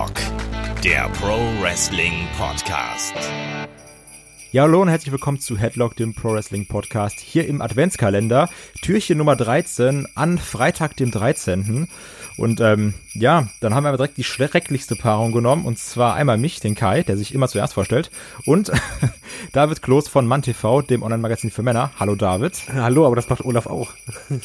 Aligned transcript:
Headlock, 0.00 0.80
der 0.82 1.10
Pro 1.10 1.36
Wrestling 1.60 2.26
Podcast. 2.38 3.12
Ja, 4.50 4.62
hallo 4.62 4.80
und 4.80 4.88
herzlich 4.88 5.12
willkommen 5.12 5.38
zu 5.40 5.58
Headlock, 5.58 5.94
dem 5.94 6.14
Pro 6.14 6.32
Wrestling 6.32 6.66
Podcast, 6.66 7.20
hier 7.20 7.46
im 7.46 7.60
Adventskalender, 7.60 8.48
Türchen 8.80 9.18
Nummer 9.18 9.36
13 9.36 10.08
an 10.14 10.38
Freitag, 10.38 10.96
dem 10.96 11.10
13. 11.10 11.86
Und 12.40 12.62
ähm, 12.62 12.94
ja, 13.12 13.48
dann 13.60 13.74
haben 13.74 13.84
wir 13.84 13.88
aber 13.88 13.98
direkt 13.98 14.16
die 14.16 14.24
schrecklichste 14.24 14.96
Paarung 14.96 15.30
genommen, 15.32 15.66
und 15.66 15.78
zwar 15.78 16.14
einmal 16.14 16.38
mich, 16.38 16.58
den 16.58 16.74
Kai, 16.74 17.02
der 17.02 17.18
sich 17.18 17.34
immer 17.34 17.48
zuerst 17.48 17.74
vorstellt, 17.74 18.10
und 18.46 18.72
David 19.52 19.82
Kloß 19.82 20.08
von 20.08 20.26
MannTV, 20.26 20.80
dem 20.88 21.02
Online-Magazin 21.02 21.50
für 21.50 21.62
Männer. 21.62 21.90
Hallo 22.00 22.14
David. 22.14 22.54
Hallo, 22.72 23.04
aber 23.04 23.14
das 23.14 23.28
macht 23.28 23.44
Olaf 23.44 23.66
auch. 23.66 23.90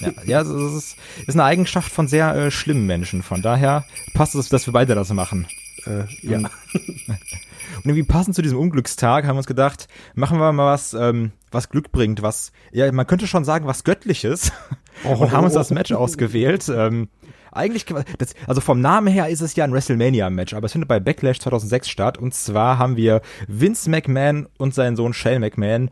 Ja, 0.01 0.11
ja 0.25 0.43
das 0.43 0.73
ist, 0.73 0.97
ist 1.25 1.35
eine 1.35 1.45
Eigenschaft 1.45 1.89
von 1.89 2.09
sehr 2.09 2.35
äh, 2.35 2.51
schlimmen 2.51 2.85
Menschen, 2.85 3.23
von 3.23 3.41
daher 3.41 3.85
passt 4.13 4.35
es, 4.35 4.49
dass 4.49 4.67
wir 4.67 4.73
beide 4.73 4.93
das 4.93 5.13
machen. 5.13 5.47
Äh, 5.85 6.03
ja. 6.21 6.39
Und, 6.39 6.49
und 6.73 7.85
irgendwie 7.85 8.03
passend 8.03 8.35
zu 8.35 8.41
diesem 8.41 8.57
Unglückstag 8.57 9.23
haben 9.23 9.35
wir 9.35 9.39
uns 9.39 9.47
gedacht, 9.47 9.87
machen 10.15 10.37
wir 10.37 10.51
mal 10.51 10.73
was, 10.73 10.93
ähm, 10.93 11.31
was 11.49 11.69
Glück 11.69 11.93
bringt, 11.93 12.21
was, 12.21 12.51
ja, 12.73 12.91
man 12.91 13.07
könnte 13.07 13.25
schon 13.25 13.45
sagen, 13.45 13.67
was 13.67 13.85
Göttliches. 13.85 14.51
und 15.05 15.31
haben 15.31 15.45
uns 15.45 15.53
das 15.53 15.71
Match 15.71 15.93
ausgewählt. 15.93 16.67
Ähm, 16.67 17.07
eigentlich, 17.55 17.85
das, 18.17 18.33
also 18.47 18.61
vom 18.61 18.81
Namen 18.81 19.07
her 19.07 19.29
ist 19.29 19.41
es 19.41 19.55
ja 19.55 19.63
ein 19.63 19.73
WrestleMania-Match, 19.73 20.53
aber 20.53 20.65
es 20.65 20.71
findet 20.71 20.89
bei 20.89 20.99
Backlash 20.99 21.39
2006 21.39 21.89
statt. 21.89 22.17
Und 22.17 22.33
zwar 22.33 22.77
haben 22.77 22.97
wir 22.97 23.21
Vince 23.47 23.89
McMahon 23.89 24.47
und 24.57 24.73
seinen 24.73 24.95
Sohn 24.95 25.13
Shell 25.13 25.39
McMahon 25.39 25.89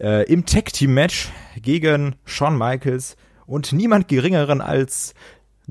äh, 0.00 0.30
im 0.30 0.46
Tag-Team-Match 0.46 1.30
gegen 1.60 2.16
Shawn 2.24 2.56
Michaels 2.58 3.16
und 3.46 3.72
niemand 3.72 4.08
geringeren 4.08 4.60
als 4.60 5.14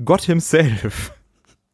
Gott 0.04 0.22
himself. 0.22 1.12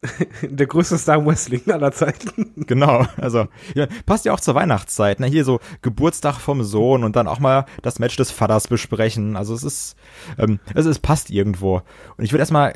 Der 0.41 0.67
größte 0.67 0.97
Star 0.97 1.17
im 1.17 1.25
Wrestling 1.25 1.61
aller 1.71 1.91
Zeiten. 1.91 2.51
Genau, 2.67 3.05
also 3.17 3.47
ja, 3.75 3.87
passt 4.05 4.25
ja 4.25 4.33
auch 4.33 4.39
zur 4.39 4.55
Weihnachtszeit. 4.55 5.19
Ne? 5.19 5.27
Hier 5.27 5.43
so 5.43 5.59
Geburtstag 5.81 6.37
vom 6.37 6.63
Sohn 6.63 7.03
und 7.03 7.15
dann 7.15 7.27
auch 7.27 7.39
mal 7.39 7.65
das 7.81 7.99
Match 7.99 8.15
des 8.15 8.31
Vaters 8.31 8.67
besprechen. 8.67 9.35
Also 9.35 9.53
es 9.53 9.63
ist, 9.63 9.95
ähm, 10.37 10.59
also 10.75 10.89
es 10.89 10.99
passt 10.99 11.29
irgendwo. 11.29 11.81
Und 12.17 12.23
ich 12.23 12.31
würde 12.31 12.41
erstmal 12.41 12.73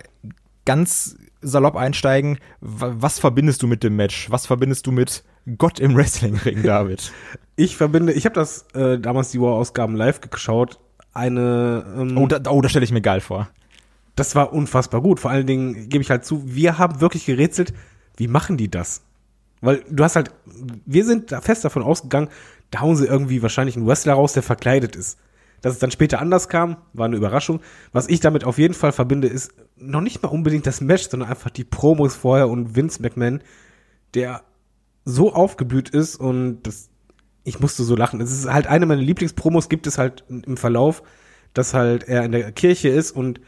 ganz 0.67 1.17
salopp 1.41 1.75
einsteigen. 1.75 2.37
Was 2.59 3.17
verbindest 3.17 3.63
du 3.63 3.67
mit 3.67 3.83
dem 3.83 3.95
Match? 3.95 4.29
Was 4.29 4.45
verbindest 4.45 4.85
du 4.85 4.91
mit 4.91 5.23
Gott 5.57 5.79
im 5.79 5.95
Wrestlingring, 5.95 6.61
David? 6.63 7.11
ich 7.57 7.75
verbinde, 7.75 8.13
ich 8.13 8.25
habe 8.25 8.35
das 8.35 8.65
äh, 8.73 8.99
damals 8.99 9.31
die 9.31 9.41
War-Ausgaben 9.41 9.95
live 9.95 10.21
geschaut. 10.21 10.79
Eine. 11.13 11.85
Ähm, 11.97 12.17
oh, 12.17 12.27
da, 12.27 12.39
oh, 12.51 12.61
das 12.61 12.71
stelle 12.71 12.85
ich 12.85 12.91
mir 12.91 13.01
geil 13.01 13.19
vor. 13.19 13.49
Das 14.15 14.35
war 14.35 14.53
unfassbar 14.53 15.01
gut. 15.01 15.19
Vor 15.19 15.31
allen 15.31 15.47
Dingen 15.47 15.89
gebe 15.89 16.03
ich 16.03 16.11
halt 16.11 16.23
zu, 16.23 16.43
wir 16.45 16.77
haben 16.77 17.01
wirklich 17.01 17.25
gerätselt, 17.25 17.73
wie 18.15 18.27
machen 18.27 18.57
die 18.57 18.69
das? 18.69 19.01
Weil 19.61 19.83
du 19.89 20.03
hast 20.03 20.15
halt, 20.15 20.31
wir 20.85 21.03
sind 21.03 21.31
da 21.31 21.41
fest 21.41 21.65
davon 21.65 21.81
ausgegangen, 21.81 22.29
da 22.69 22.81
hauen 22.81 22.95
sie 22.95 23.07
irgendwie 23.07 23.41
wahrscheinlich 23.41 23.75
einen 23.75 23.87
Wrestler 23.87 24.13
raus, 24.13 24.33
der 24.33 24.43
verkleidet 24.43 24.95
ist. 24.95 25.17
Dass 25.61 25.73
es 25.73 25.79
dann 25.79 25.91
später 25.91 26.19
anders 26.19 26.49
kam, 26.49 26.77
war 26.93 27.05
eine 27.05 27.15
Überraschung. 27.15 27.61
Was 27.91 28.07
ich 28.07 28.19
damit 28.19 28.43
auf 28.43 28.57
jeden 28.57 28.73
Fall 28.73 28.91
verbinde, 28.91 29.27
ist 29.27 29.53
noch 29.75 30.01
nicht 30.01 30.21
mal 30.21 30.29
unbedingt 30.29 30.67
das 30.67 30.81
Match, 30.81 31.09
sondern 31.09 31.29
einfach 31.29 31.49
die 31.49 31.63
Promos 31.63 32.15
vorher 32.15 32.49
und 32.49 32.75
Vince 32.75 33.01
McMahon, 33.01 33.41
der 34.13 34.43
so 35.05 35.33
aufgeblüht 35.33 35.89
ist 35.89 36.15
und 36.17 36.63
das, 36.63 36.89
ich 37.43 37.59
musste 37.59 37.83
so 37.83 37.95
lachen. 37.95 38.21
Es 38.21 38.31
ist 38.31 38.51
halt 38.51 38.67
eine 38.67 38.85
meiner 38.85 39.01
Lieblingspromos, 39.01 39.69
gibt 39.69 39.87
es 39.87 39.97
halt 39.97 40.23
im 40.29 40.57
Verlauf, 40.57 41.01
dass 41.53 41.73
halt 41.73 42.03
er 42.03 42.23
in 42.25 42.33
der 42.33 42.51
Kirche 42.51 42.89
ist 42.89 43.11
und 43.11 43.39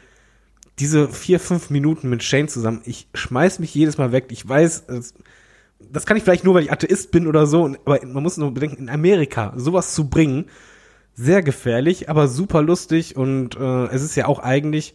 diese 0.78 1.08
vier, 1.08 1.38
fünf 1.38 1.70
Minuten 1.70 2.08
mit 2.08 2.22
Shane 2.22 2.48
zusammen, 2.48 2.80
ich 2.84 3.08
schmeiß 3.14 3.58
mich 3.58 3.74
jedes 3.74 3.98
Mal 3.98 4.12
weg. 4.12 4.28
Ich 4.30 4.48
weiß, 4.48 4.84
das 5.78 6.06
kann 6.06 6.16
ich 6.16 6.22
vielleicht 6.22 6.44
nur, 6.44 6.54
weil 6.54 6.64
ich 6.64 6.72
Atheist 6.72 7.10
bin 7.10 7.26
oder 7.26 7.46
so, 7.46 7.66
aber 7.84 8.04
man 8.06 8.22
muss 8.22 8.38
nur 8.38 8.52
bedenken, 8.52 8.78
in 8.78 8.88
Amerika 8.88 9.52
sowas 9.56 9.94
zu 9.94 10.08
bringen, 10.08 10.46
sehr 11.14 11.42
gefährlich, 11.42 12.08
aber 12.08 12.28
super 12.28 12.62
lustig 12.62 13.16
und 13.16 13.56
äh, 13.56 13.86
es 13.86 14.02
ist 14.02 14.16
ja 14.16 14.26
auch 14.26 14.38
eigentlich 14.38 14.94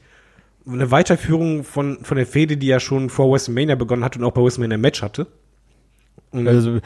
eine 0.68 0.92
Weiterführung 0.92 1.64
von, 1.64 2.04
von 2.04 2.18
der 2.18 2.26
Fehde, 2.26 2.58
die 2.58 2.68
ja 2.68 2.80
schon 2.80 3.10
vor 3.10 3.32
WrestleMania 3.32 3.76
begonnen 3.76 4.04
hat 4.04 4.18
und 4.18 4.24
auch 4.24 4.32
bei 4.32 4.42
WrestleMania 4.42 4.78
ein 4.78 4.82
Match 4.82 5.02
hatte. 5.02 5.28
Und 6.32 6.48
also, 6.48 6.80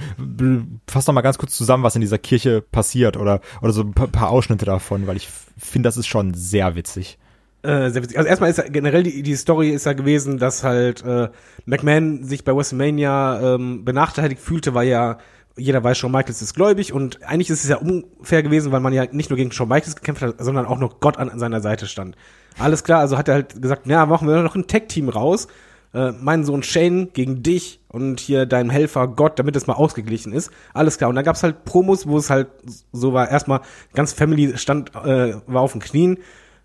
fass 0.87 1.05
doch 1.05 1.13
mal 1.13 1.21
ganz 1.21 1.37
kurz 1.37 1.55
zusammen, 1.57 1.83
was 1.83 1.95
in 1.95 2.01
dieser 2.01 2.19
Kirche 2.19 2.61
passiert 2.61 3.17
oder, 3.17 3.41
oder 3.61 3.71
so 3.71 3.81
ein 3.81 3.93
paar 3.93 4.29
Ausschnitte 4.29 4.65
davon, 4.65 5.07
weil 5.07 5.17
ich 5.17 5.27
finde, 5.57 5.87
das 5.87 5.97
ist 5.97 6.07
schon 6.07 6.33
sehr 6.33 6.75
witzig. 6.75 7.17
Äh, 7.63 7.89
sehr 7.89 8.03
witzig. 8.03 8.17
Also 8.17 8.29
erstmal 8.29 8.51
ist 8.51 8.57
ja, 8.57 8.67
generell 8.69 9.03
die, 9.03 9.23
die 9.23 9.35
Story 9.35 9.71
ist 9.71 9.85
ja 9.85 9.93
gewesen, 9.93 10.37
dass 10.37 10.63
halt 10.63 11.03
äh, 11.03 11.29
McMahon 11.65 12.23
sich 12.23 12.43
bei 12.43 12.55
WrestleMania 12.55 13.55
ähm, 13.55 13.83
benachteiligt 13.83 14.39
fühlte, 14.39 14.73
weil 14.73 14.87
ja 14.87 15.17
jeder 15.57 15.83
weiß, 15.83 15.97
Shawn 15.97 16.11
Michaels 16.11 16.41
ist 16.41 16.53
gläubig 16.53 16.93
und 16.93 17.23
eigentlich 17.23 17.49
ist 17.49 17.63
es 17.63 17.69
ja 17.69 17.77
unfair 17.77 18.43
gewesen, 18.43 18.71
weil 18.71 18.79
man 18.79 18.93
ja 18.93 19.05
nicht 19.11 19.29
nur 19.29 19.37
gegen 19.37 19.51
Shawn 19.51 19.67
Michaels 19.67 19.95
gekämpft 19.95 20.21
hat, 20.21 20.35
sondern 20.39 20.65
auch 20.65 20.79
noch 20.79 20.99
Gott 20.99 21.17
an, 21.17 21.29
an 21.29 21.39
seiner 21.39 21.61
Seite 21.61 21.87
stand. 21.87 22.15
Alles 22.57 22.83
klar, 22.83 22.99
also 22.99 23.17
hat 23.17 23.27
er 23.27 23.35
halt 23.35 23.61
gesagt, 23.61 23.87
ja, 23.87 24.05
machen 24.05 24.27
wir 24.27 24.41
noch 24.41 24.55
ein 24.55 24.67
Tag-Team 24.67 25.09
raus. 25.09 25.47
Äh, 25.93 26.11
mein 26.21 26.43
Sohn 26.43 26.61
Shane 26.61 27.09
gegen 27.13 27.41
dich 27.41 27.79
und 27.87 28.19
hier 28.19 28.45
dein 28.45 28.69
Helfer 28.69 29.07
Gott, 29.07 29.39
damit 29.39 29.55
es 29.55 29.65
mal 29.65 29.73
ausgeglichen 29.73 30.33
ist. 30.33 30.51
Alles 30.73 30.97
klar. 30.97 31.09
Und 31.09 31.15
dann 31.15 31.25
gab's 31.25 31.41
halt 31.41 31.65
Promos, 31.65 32.07
wo 32.07 32.17
es 32.17 32.29
halt 32.29 32.47
so 32.91 33.13
war, 33.13 33.29
erstmal 33.29 33.61
ganz 33.93 34.13
Family 34.13 34.57
stand, 34.57 34.93
äh, 34.95 35.33
war 35.47 35.61
auf 35.61 35.71
den 35.71 35.81
Knien 35.81 36.19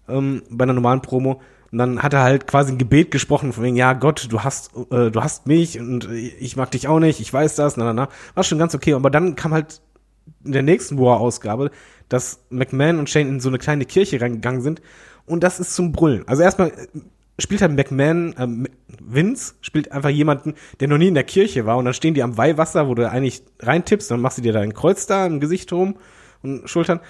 ähm, 0.08 0.42
bei 0.50 0.64
einer 0.64 0.74
normalen 0.74 1.00
Promo. 1.00 1.40
Und 1.74 1.78
dann 1.78 2.04
hat 2.04 2.12
er 2.12 2.22
halt 2.22 2.46
quasi 2.46 2.70
ein 2.70 2.78
Gebet 2.78 3.10
gesprochen 3.10 3.52
von 3.52 3.64
wegen, 3.64 3.74
ja 3.74 3.94
Gott, 3.94 4.28
du 4.30 4.44
hast, 4.44 4.70
äh, 4.92 5.10
du 5.10 5.20
hast 5.24 5.48
mich 5.48 5.80
und 5.80 6.08
ich 6.08 6.54
mag 6.54 6.70
dich 6.70 6.86
auch 6.86 7.00
nicht, 7.00 7.18
ich 7.18 7.32
weiß 7.32 7.56
das, 7.56 7.76
na, 7.76 7.86
na, 7.86 7.92
na. 7.92 8.08
War 8.34 8.44
schon 8.44 8.60
ganz 8.60 8.76
okay. 8.76 8.94
Aber 8.94 9.10
dann 9.10 9.34
kam 9.34 9.52
halt 9.52 9.80
in 10.44 10.52
der 10.52 10.62
nächsten 10.62 11.00
War-Ausgabe, 11.00 11.72
dass 12.08 12.44
McMahon 12.48 13.00
und 13.00 13.10
Shane 13.10 13.26
in 13.26 13.40
so 13.40 13.48
eine 13.48 13.58
kleine 13.58 13.86
Kirche 13.86 14.20
reingegangen 14.20 14.60
sind 14.60 14.82
und 15.26 15.42
das 15.42 15.58
ist 15.58 15.74
zum 15.74 15.90
Brüllen. 15.90 16.22
Also 16.28 16.44
erstmal 16.44 16.68
äh, 16.68 16.86
spielt 17.40 17.60
halt 17.60 17.72
McMahon, 17.72 18.36
äh, 18.36 18.68
Vince 19.00 19.54
spielt 19.60 19.90
einfach 19.90 20.10
jemanden, 20.10 20.54
der 20.78 20.86
noch 20.86 20.98
nie 20.98 21.08
in 21.08 21.14
der 21.14 21.24
Kirche 21.24 21.66
war 21.66 21.76
und 21.76 21.86
dann 21.86 21.94
stehen 21.94 22.14
die 22.14 22.22
am 22.22 22.36
Weihwasser, 22.36 22.86
wo 22.86 22.94
du 22.94 23.10
eigentlich 23.10 23.42
reintippst, 23.58 24.12
dann 24.12 24.20
machst 24.20 24.38
du 24.38 24.42
dir 24.42 24.52
da 24.52 24.60
ein 24.60 24.74
Kreuz 24.74 25.06
da 25.06 25.26
im 25.26 25.40
Gesicht 25.40 25.72
rum 25.72 25.96
und 26.40 26.70
Schultern 26.70 27.00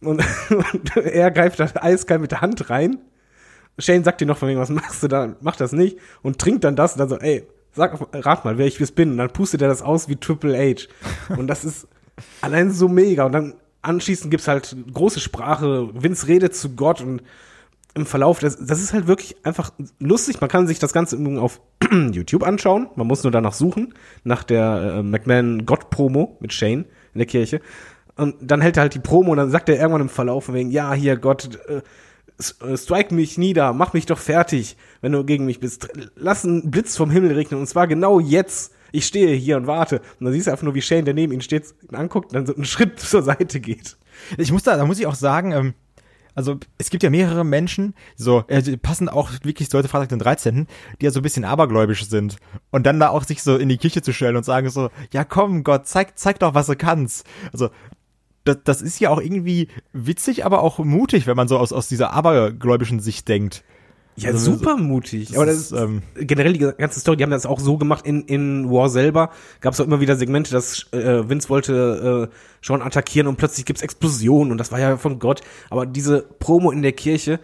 und, 0.00 0.22
und 0.72 0.96
er 0.96 1.30
greift 1.30 1.60
da 1.60 1.68
eiskalt 1.74 2.22
mit 2.22 2.30
der 2.30 2.40
Hand 2.40 2.70
rein 2.70 3.00
Shane 3.78 4.04
sagt 4.04 4.20
dir 4.20 4.26
noch 4.26 4.38
von 4.38 4.48
wegen, 4.48 4.60
was 4.60 4.70
machst 4.70 5.02
du 5.02 5.08
da? 5.08 5.34
Mach 5.40 5.56
das 5.56 5.72
nicht. 5.72 5.98
Und 6.22 6.38
trinkt 6.38 6.64
dann 6.64 6.76
das 6.76 6.92
und 6.92 6.98
dann 7.00 7.08
so, 7.08 7.18
ey, 7.18 7.46
sag, 7.72 7.98
rat 8.12 8.44
mal, 8.44 8.58
wer 8.58 8.66
ich 8.66 8.94
bin. 8.94 9.12
Und 9.12 9.18
dann 9.18 9.30
pustet 9.30 9.62
er 9.62 9.68
das 9.68 9.82
aus 9.82 10.08
wie 10.08 10.16
Triple 10.16 10.56
H. 10.56 10.86
Und 11.36 11.48
das 11.48 11.64
ist 11.64 11.88
allein 12.40 12.70
so 12.70 12.88
mega. 12.88 13.24
Und 13.24 13.32
dann 13.32 13.54
anschließend 13.82 14.30
gibt's 14.30 14.48
halt 14.48 14.76
große 14.92 15.20
Sprache. 15.20 15.88
Vince 15.94 16.28
redet 16.28 16.54
zu 16.54 16.74
Gott 16.74 17.00
und 17.00 17.22
im 17.96 18.06
Verlauf, 18.06 18.40
das, 18.40 18.56
das 18.64 18.82
ist 18.82 18.92
halt 18.92 19.06
wirklich 19.06 19.36
einfach 19.44 19.72
lustig. 20.00 20.40
Man 20.40 20.50
kann 20.50 20.66
sich 20.66 20.80
das 20.80 20.92
Ganze 20.92 21.16
auf 21.38 21.60
YouTube 22.12 22.42
anschauen. 22.42 22.88
Man 22.96 23.06
muss 23.06 23.22
nur 23.22 23.30
danach 23.30 23.52
suchen, 23.52 23.94
nach 24.24 24.42
der 24.42 24.96
äh, 24.96 25.02
McMahon 25.02 25.64
Gott-Promo 25.64 26.36
mit 26.40 26.52
Shane 26.52 26.86
in 27.12 27.18
der 27.18 27.26
Kirche. 27.26 27.60
Und 28.16 28.36
dann 28.40 28.60
hält 28.60 28.76
er 28.76 28.82
halt 28.82 28.94
die 28.94 29.00
Promo 29.00 29.30
und 29.30 29.36
dann 29.36 29.50
sagt 29.50 29.68
er 29.68 29.76
irgendwann 29.76 30.02
im 30.02 30.08
Verlauf 30.08 30.52
wegen, 30.52 30.70
ja, 30.70 30.92
hier, 30.92 31.16
Gott, 31.16 31.58
äh, 31.68 31.82
strike 32.40 33.14
mich 33.14 33.38
nieder, 33.38 33.72
mach 33.72 33.92
mich 33.92 34.06
doch 34.06 34.18
fertig, 34.18 34.76
wenn 35.00 35.12
du 35.12 35.24
gegen 35.24 35.46
mich 35.46 35.60
bist. 35.60 35.88
Lass 36.16 36.44
einen 36.44 36.70
Blitz 36.70 36.96
vom 36.96 37.10
Himmel 37.10 37.32
regnen 37.32 37.60
und 37.60 37.66
zwar 37.66 37.86
genau 37.86 38.20
jetzt. 38.20 38.72
Ich 38.92 39.06
stehe 39.06 39.34
hier 39.34 39.56
und 39.56 39.66
warte. 39.66 40.00
Und 40.20 40.26
dann 40.26 40.32
siehst 40.32 40.46
du 40.46 40.52
einfach 40.52 40.64
nur, 40.64 40.74
wie 40.74 40.82
Shane, 40.82 41.04
der 41.04 41.14
neben 41.14 41.32
ihm 41.32 41.40
steht, 41.40 41.74
ihn 41.90 41.96
anguckt 41.96 42.26
und 42.26 42.34
dann 42.34 42.46
so 42.46 42.54
einen 42.54 42.64
Schritt 42.64 43.00
zur 43.00 43.22
Seite 43.22 43.60
geht. 43.60 43.96
Ich 44.38 44.52
muss 44.52 44.62
da, 44.62 44.76
da 44.76 44.86
muss 44.86 45.00
ich 45.00 45.06
auch 45.06 45.16
sagen, 45.16 45.52
ähm, 45.52 45.74
also 46.34 46.58
es 46.78 46.90
gibt 46.90 47.02
ja 47.02 47.10
mehrere 47.10 47.44
Menschen, 47.44 47.94
so, 48.16 48.44
äh, 48.48 48.76
passen 48.76 49.08
auch 49.08 49.30
wirklich 49.42 49.72
Leute 49.72 49.88
Freitag 49.88 50.08
den 50.08 50.18
13., 50.18 50.66
die 51.00 51.04
ja 51.04 51.10
so 51.10 51.20
ein 51.20 51.22
bisschen 51.22 51.44
abergläubisch 51.44 52.08
sind. 52.08 52.36
Und 52.70 52.86
dann 52.86 53.00
da 53.00 53.08
auch 53.08 53.24
sich 53.24 53.42
so 53.42 53.56
in 53.56 53.68
die 53.68 53.78
Kirche 53.78 54.02
zu 54.02 54.12
stellen 54.12 54.36
und 54.36 54.44
sagen 54.44 54.68
so, 54.70 54.90
ja 55.12 55.24
komm 55.24 55.64
Gott, 55.64 55.86
zeig, 55.86 56.18
zeig 56.18 56.40
doch, 56.40 56.54
was 56.54 56.66
du 56.66 56.76
kannst. 56.76 57.26
Also 57.52 57.70
das, 58.44 58.58
das 58.64 58.82
ist 58.82 59.00
ja 59.00 59.10
auch 59.10 59.20
irgendwie 59.20 59.68
witzig, 59.92 60.44
aber 60.44 60.62
auch 60.62 60.78
mutig, 60.78 61.26
wenn 61.26 61.36
man 61.36 61.48
so 61.48 61.58
aus, 61.58 61.72
aus 61.72 61.88
dieser 61.88 62.12
abergläubischen 62.12 63.00
Sicht 63.00 63.28
denkt. 63.28 63.64
Ja, 64.16 64.30
also, 64.30 64.52
super 64.52 64.76
mutig. 64.76 65.28
Das 65.28 65.36
aber 65.36 65.46
das 65.46 65.56
ist, 65.56 65.72
ähm, 65.72 66.02
generell 66.14 66.52
die 66.52 66.60
ganze 66.60 67.00
Story, 67.00 67.16
die 67.16 67.24
haben 67.24 67.30
das 67.30 67.46
auch 67.46 67.58
so 67.58 67.78
gemacht 67.78 68.06
in, 68.06 68.22
in 68.22 68.70
War 68.70 68.88
selber. 68.88 69.30
Gab 69.60 69.72
es 69.72 69.80
auch 69.80 69.86
immer 69.86 70.00
wieder 70.00 70.14
Segmente, 70.14 70.52
dass 70.52 70.86
äh, 70.92 71.28
Vince 71.28 71.48
wollte 71.48 72.30
äh, 72.30 72.34
schon 72.60 72.80
attackieren 72.80 73.26
und 73.26 73.36
plötzlich 73.36 73.64
gibt's 73.64 73.82
Explosionen 73.82 74.52
und 74.52 74.58
das 74.58 74.70
war 74.70 74.78
ja 74.78 74.96
von 74.98 75.18
Gott. 75.18 75.40
Aber 75.68 75.84
diese 75.84 76.22
Promo 76.22 76.70
in 76.70 76.82
der 76.82 76.92
Kirche, 76.92 77.40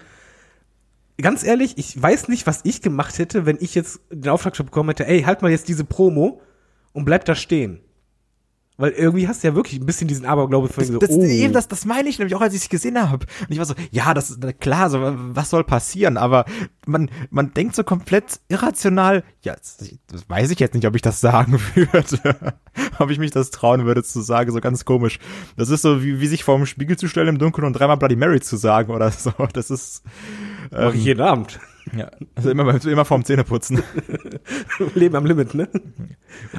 ganz 1.21 1.43
ehrlich, 1.43 1.77
ich 1.77 2.01
weiß 2.01 2.29
nicht, 2.29 2.47
was 2.47 2.61
ich 2.63 2.83
gemacht 2.83 3.19
hätte, 3.19 3.47
wenn 3.47 3.59
ich 3.61 3.75
jetzt 3.75 4.01
den 4.11 4.31
Auftrag 4.31 4.57
bekommen 4.57 4.91
hätte, 4.91 5.07
ey, 5.07 5.23
halt 5.23 5.43
mal 5.43 5.51
jetzt 5.51 5.67
diese 5.67 5.85
Promo 5.85 6.41
und 6.93 7.05
bleib 7.05 7.25
da 7.25 7.35
stehen. 7.35 7.81
Weil 8.81 8.93
irgendwie 8.93 9.29
hast 9.29 9.45
du 9.45 9.49
ja 9.49 9.55
wirklich 9.55 9.79
ein 9.79 9.85
bisschen 9.85 10.09
diesen 10.09 10.25
Aberglaube 10.25 10.69
von 10.69 10.83
Das, 10.83 10.89
so, 10.89 10.99
das, 10.99 11.11
oh. 11.11 11.23
eben, 11.23 11.53
das, 11.53 11.69
das 11.69 11.85
meine 11.85 12.09
ich 12.09 12.19
nämlich 12.19 12.35
auch, 12.35 12.41
als 12.41 12.55
ich 12.55 12.63
es 12.63 12.69
gesehen 12.71 12.99
habe. 12.99 13.27
Und 13.43 13.51
ich 13.51 13.59
war 13.59 13.67
so, 13.67 13.75
ja, 13.91 14.15
das 14.15 14.31
ist 14.31 14.61
klar, 14.61 14.89
so, 14.89 14.99
was 15.03 15.51
soll 15.51 15.65
passieren? 15.65 16.17
Aber 16.17 16.47
man, 16.87 17.11
man 17.29 17.53
denkt 17.53 17.77
so 17.77 17.85
komplett 17.85 18.41
irrational, 18.49 19.23
ja, 19.43 19.55
das, 19.55 19.77
das 20.07 20.31
weiß 20.31 20.51
ich 20.51 20.61
jetzt 20.61 20.75
nicht, 20.75 20.87
ob 20.87 20.97
ich 20.97 21.03
das 21.03 21.21
sagen 21.21 21.61
würde. 21.75 22.55
ob 22.99 23.11
ich 23.11 23.19
mich 23.19 23.33
das 23.33 23.51
trauen 23.51 23.85
würde 23.85 24.03
zu 24.03 24.23
sagen, 24.23 24.51
so 24.51 24.61
ganz 24.61 24.87
komisch. 24.87 25.19
Das 25.59 25.69
ist 25.69 25.83
so, 25.83 26.03
wie, 26.03 26.21
wie 26.21 26.27
sich 26.27 26.43
vor 26.43 26.57
dem 26.57 26.65
Spiegel 26.65 26.97
zu 26.97 27.07
stellen 27.07 27.29
im 27.29 27.39
Dunkeln 27.39 27.67
und 27.67 27.75
dreimal 27.75 27.99
Bloody 27.99 28.17
Mary 28.17 28.41
zu 28.41 28.57
sagen 28.57 28.95
oder 28.95 29.11
so. 29.11 29.33
Das 29.53 29.71
ist, 29.71 30.05
Mach 30.71 30.95
ich 30.95 31.05
jeden 31.05 31.21
Abend. 31.21 31.61
Ja, 31.97 32.11
also 32.35 32.51
immer, 32.51 32.85
immer 32.85 33.05
vorm 33.05 33.25
Zähneputzen. 33.25 33.83
Leben 34.95 35.17
am 35.17 35.27
Limit, 35.27 35.55
ne? 35.55 35.69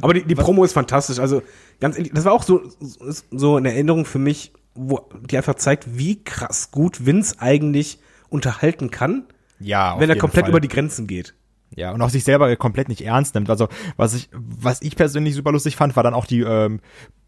Aber 0.02 0.14
die, 0.14 0.24
die 0.24 0.36
Promo 0.36 0.64
ist 0.64 0.74
fantastisch. 0.74 1.20
Also 1.20 1.42
ganz 1.80 1.98
ehrlich, 1.98 2.12
das 2.14 2.26
war 2.26 2.34
auch 2.34 2.44
so, 2.44 2.62
so 2.80 3.56
eine 3.56 3.72
Erinnerung 3.72 4.06
für 4.06 4.20
mich, 4.20 4.54
wo 4.74 5.10
die 5.30 5.38
einfach 5.38 5.56
zeigt, 5.56 5.98
wie 5.98 6.24
krass 6.24 6.72
gut 6.72 7.06
Vince 7.06 7.36
eigentlich 7.40 8.00
unterhalten 8.30 8.92
kann, 8.92 9.26
Ja, 9.60 10.00
wenn 10.00 10.10
er 10.10 10.16
komplett 10.16 10.46
Fall. 10.46 10.52
über 10.52 10.60
die 10.62 10.70
Grenzen 10.70 11.08
geht. 11.08 11.36
Ja, 11.76 11.92
und 11.92 12.02
auch 12.02 12.10
sich 12.10 12.24
selber 12.26 12.54
komplett 12.58 12.90
nicht 12.90 13.02
ernst 13.02 13.34
nimmt. 13.36 13.50
Also, 13.50 13.70
was 13.96 14.14
ich, 14.14 14.30
was 14.34 14.82
ich 14.82 14.96
persönlich 14.96 15.36
super 15.36 15.54
lustig 15.54 15.78
fand, 15.78 15.96
war 15.96 16.04
dann 16.04 16.14
auch 16.14 16.26
die 16.26 16.42
ähm, 16.42 16.82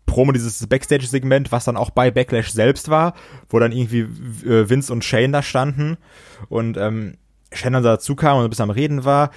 Promo, 0.06 0.34
dieses 0.34 0.68
Backstage-Segment, 0.68 1.51
was 1.54 1.63
dann 1.63 1.78
auch 1.78 1.89
bei 1.92 2.12
Backlash 2.12 2.51
selbst 2.51 2.89
war, 2.89 3.13
wo 3.50 3.60
dann 3.60 3.72
irgendwie 3.72 4.01
äh, 4.46 4.69
Vince 4.69 4.92
und 4.92 5.06
Shane 5.06 5.31
da 5.31 5.42
standen 5.42 5.98
und 6.50 6.75
ähm, 6.78 7.16
Shane 7.54 7.74
dann 7.74 7.84
dazu 7.84 8.16
kam 8.16 8.38
und 8.38 8.44
ein 8.44 8.50
bisschen 8.50 8.64
am 8.64 8.70
Reden 8.70 9.06
war 9.06 9.32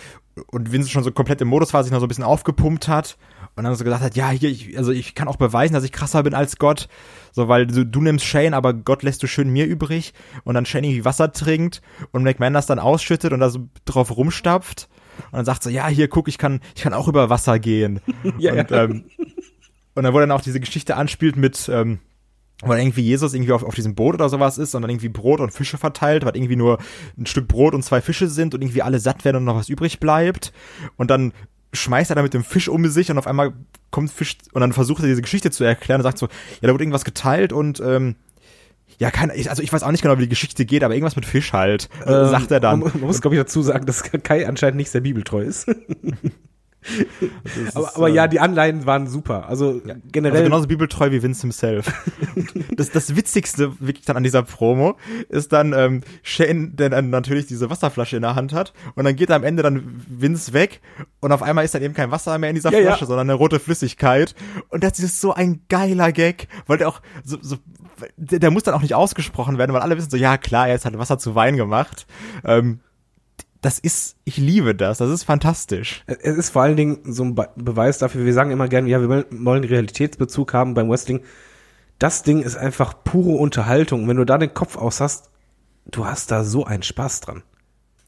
und 0.50 0.72
Vince 0.72 0.90
schon 0.90 1.02
so 1.02 1.10
komplett 1.10 1.40
im 1.40 1.48
Modus 1.48 1.72
war, 1.72 1.82
sich 1.82 1.92
noch 1.92 2.00
so 2.00 2.06
ein 2.06 2.08
bisschen 2.08 2.24
aufgepumpt 2.24 2.88
hat 2.88 3.16
und 3.54 3.64
dann 3.64 3.74
so 3.74 3.84
gesagt 3.84 4.02
hat, 4.02 4.16
ja, 4.16 4.30
hier, 4.30 4.50
ich, 4.50 4.76
also 4.76 4.92
ich 4.92 5.14
kann 5.14 5.28
auch 5.28 5.36
beweisen, 5.36 5.74
dass 5.74 5.84
ich 5.84 5.92
krasser 5.92 6.22
bin 6.22 6.34
als 6.34 6.58
Gott, 6.58 6.88
so, 7.32 7.48
weil 7.48 7.66
du, 7.66 7.86
du 7.86 8.00
nimmst 8.02 8.26
Shane, 8.26 8.54
aber 8.54 8.74
Gott 8.74 9.02
lässt 9.02 9.22
du 9.22 9.26
schön 9.26 9.48
mir 9.48 9.66
übrig 9.66 10.12
und 10.44 10.54
dann 10.54 10.66
Shane 10.66 10.84
irgendwie 10.84 11.04
Wasser 11.04 11.32
trinkt 11.32 11.80
und 12.12 12.22
McMahon 12.22 12.52
das 12.52 12.66
dann 12.66 12.78
ausschüttet 12.78 13.32
und 13.32 13.40
da 13.40 13.48
so 13.48 13.68
drauf 13.86 14.14
rumstapft 14.14 14.88
und 15.30 15.32
dann 15.38 15.44
sagt 15.46 15.62
so, 15.62 15.70
ja, 15.70 15.88
hier, 15.88 16.08
guck, 16.08 16.28
ich 16.28 16.38
kann, 16.38 16.60
ich 16.74 16.82
kann 16.82 16.92
auch 16.92 17.08
über 17.08 17.30
Wasser 17.30 17.58
gehen. 17.58 18.00
Ja, 18.38 18.52
und, 18.52 18.70
ja. 18.70 18.84
Ähm, 18.84 19.04
und 19.94 20.02
dann, 20.02 20.12
wo 20.12 20.20
dann 20.20 20.32
auch 20.32 20.42
diese 20.42 20.60
Geschichte 20.60 20.96
anspielt 20.96 21.36
mit, 21.36 21.70
ähm, 21.72 22.00
dann 22.62 22.78
irgendwie 22.78 23.02
Jesus 23.02 23.34
irgendwie 23.34 23.52
auf, 23.52 23.62
auf 23.62 23.74
diesem 23.74 23.94
Boot 23.94 24.14
oder 24.14 24.28
sowas 24.28 24.58
ist 24.58 24.74
und 24.74 24.82
dann 24.82 24.90
irgendwie 24.90 25.08
Brot 25.08 25.40
und 25.40 25.52
Fische 25.52 25.78
verteilt, 25.78 26.24
weil 26.24 26.36
irgendwie 26.36 26.56
nur 26.56 26.78
ein 27.18 27.26
Stück 27.26 27.48
Brot 27.48 27.74
und 27.74 27.82
zwei 27.82 28.00
Fische 28.00 28.28
sind 28.28 28.54
und 28.54 28.62
irgendwie 28.62 28.82
alle 28.82 28.98
satt 28.98 29.24
werden 29.24 29.36
und 29.36 29.44
noch 29.44 29.56
was 29.56 29.68
übrig 29.68 30.00
bleibt. 30.00 30.52
Und 30.96 31.10
dann 31.10 31.32
schmeißt 31.72 32.10
er 32.10 32.16
da 32.16 32.22
mit 32.22 32.32
dem 32.32 32.44
Fisch 32.44 32.68
um 32.68 32.86
sich 32.88 33.10
und 33.10 33.18
auf 33.18 33.26
einmal 33.26 33.52
kommt 33.90 34.10
Fisch 34.10 34.38
und 34.52 34.60
dann 34.60 34.72
versucht 34.72 35.02
er 35.02 35.08
diese 35.08 35.22
Geschichte 35.22 35.50
zu 35.50 35.64
erklären 35.64 36.00
und 36.00 36.04
sagt 36.04 36.18
so, 36.18 36.26
ja, 36.26 36.68
da 36.68 36.72
wurde 36.72 36.84
irgendwas 36.84 37.04
geteilt 37.04 37.52
und 37.52 37.80
ähm, 37.80 38.16
ja, 38.98 39.10
keine, 39.10 39.34
also 39.34 39.62
ich 39.62 39.72
weiß 39.72 39.82
auch 39.82 39.90
nicht 39.90 40.02
genau, 40.02 40.16
wie 40.16 40.22
die 40.22 40.28
Geschichte 40.28 40.64
geht, 40.64 40.82
aber 40.82 40.94
irgendwas 40.94 41.16
mit 41.16 41.26
Fisch 41.26 41.52
halt, 41.52 41.90
Ähm, 42.06 42.28
sagt 42.30 42.50
er 42.50 42.60
dann. 42.60 42.80
Man 42.80 43.00
muss, 43.00 43.20
glaube 43.20 43.36
ich, 43.36 43.42
dazu 43.42 43.60
sagen, 43.60 43.84
dass 43.84 44.02
Kai 44.02 44.48
anscheinend 44.48 44.78
nicht 44.78 44.90
sehr 44.90 45.02
bibeltreu 45.02 45.42
ist. 45.42 45.68
Aber, 47.74 47.86
ist, 47.86 47.96
aber 47.96 48.08
ja, 48.08 48.28
die 48.28 48.40
Anleihen 48.40 48.86
waren 48.86 49.06
super. 49.06 49.48
Also 49.48 49.80
generell. 50.12 50.36
Also 50.36 50.44
genauso 50.44 50.66
bibeltreu 50.66 51.10
wie 51.10 51.22
Vince 51.22 51.42
himself. 51.42 51.92
das, 52.76 52.90
das 52.90 53.16
Witzigste 53.16 53.80
wirklich 53.80 54.04
dann 54.04 54.16
an 54.16 54.22
dieser 54.22 54.42
Promo 54.42 54.96
ist 55.28 55.52
dann 55.52 55.72
ähm, 55.72 56.02
Shane, 56.22 56.76
der 56.76 56.90
dann 56.90 57.10
natürlich 57.10 57.46
diese 57.46 57.70
Wasserflasche 57.70 58.16
in 58.16 58.22
der 58.22 58.34
Hand 58.34 58.52
hat 58.52 58.72
und 58.94 59.04
dann 59.04 59.16
geht 59.16 59.30
am 59.30 59.44
Ende 59.44 59.62
dann 59.62 60.02
Vince 60.08 60.52
weg 60.52 60.80
und 61.20 61.32
auf 61.32 61.42
einmal 61.42 61.64
ist 61.64 61.74
dann 61.74 61.82
eben 61.82 61.94
kein 61.94 62.10
Wasser 62.10 62.38
mehr 62.38 62.50
in 62.50 62.54
dieser 62.54 62.72
Ja, 62.72 62.78
ja. 62.78 62.86
Flasche, 62.86 63.06
sondern 63.06 63.28
eine 63.28 63.34
rote 63.34 63.60
Flüssigkeit 63.60 64.34
und 64.68 64.84
das 64.84 64.98
ist 64.98 65.20
so 65.20 65.34
ein 65.34 65.60
geiler 65.68 66.12
Gag, 66.12 66.48
weil 66.66 66.78
der 66.78 66.88
auch 66.88 67.00
so, 67.24 67.38
so 67.40 67.56
der, 68.16 68.38
der 68.38 68.50
muss 68.50 68.62
dann 68.62 68.74
auch 68.74 68.82
nicht 68.82 68.94
ausgesprochen 68.94 69.58
werden, 69.58 69.72
weil 69.72 69.82
alle 69.82 69.96
wissen 69.96 70.10
so, 70.10 70.16
ja 70.16 70.36
klar, 70.36 70.68
er 70.68 70.74
hat 70.74 70.84
halt 70.84 70.98
Wasser 70.98 71.18
zu 71.18 71.34
Wein 71.34 71.56
gemacht. 71.56 72.06
Ähm, 72.44 72.80
das 73.66 73.80
ist, 73.80 74.14
ich 74.22 74.36
liebe 74.36 74.76
das, 74.76 74.98
das 74.98 75.10
ist 75.10 75.24
fantastisch. 75.24 76.04
Es 76.06 76.36
ist 76.36 76.50
vor 76.50 76.62
allen 76.62 76.76
Dingen 76.76 77.00
so 77.12 77.24
ein 77.24 77.34
Be 77.34 77.48
Beweis 77.56 77.98
dafür, 77.98 78.24
wir 78.24 78.32
sagen 78.32 78.52
immer 78.52 78.68
gerne, 78.68 78.88
ja, 78.88 79.00
wir 79.00 79.08
wollen- 79.08 79.64
Realitätsbezug 79.64 80.54
haben 80.54 80.74
beim 80.74 80.88
Wrestling. 80.88 81.22
Das 81.98 82.22
Ding 82.22 82.42
ist 82.42 82.56
einfach 82.56 82.94
pure 83.02 83.36
Unterhaltung. 83.36 84.06
Wenn 84.06 84.18
du 84.18 84.24
da 84.24 84.38
den 84.38 84.54
Kopf 84.54 84.76
aus 84.76 85.00
hast, 85.00 85.30
du 85.90 86.06
hast 86.06 86.30
da 86.30 86.44
so 86.44 86.64
einen 86.64 86.84
Spaß 86.84 87.22
dran. 87.22 87.42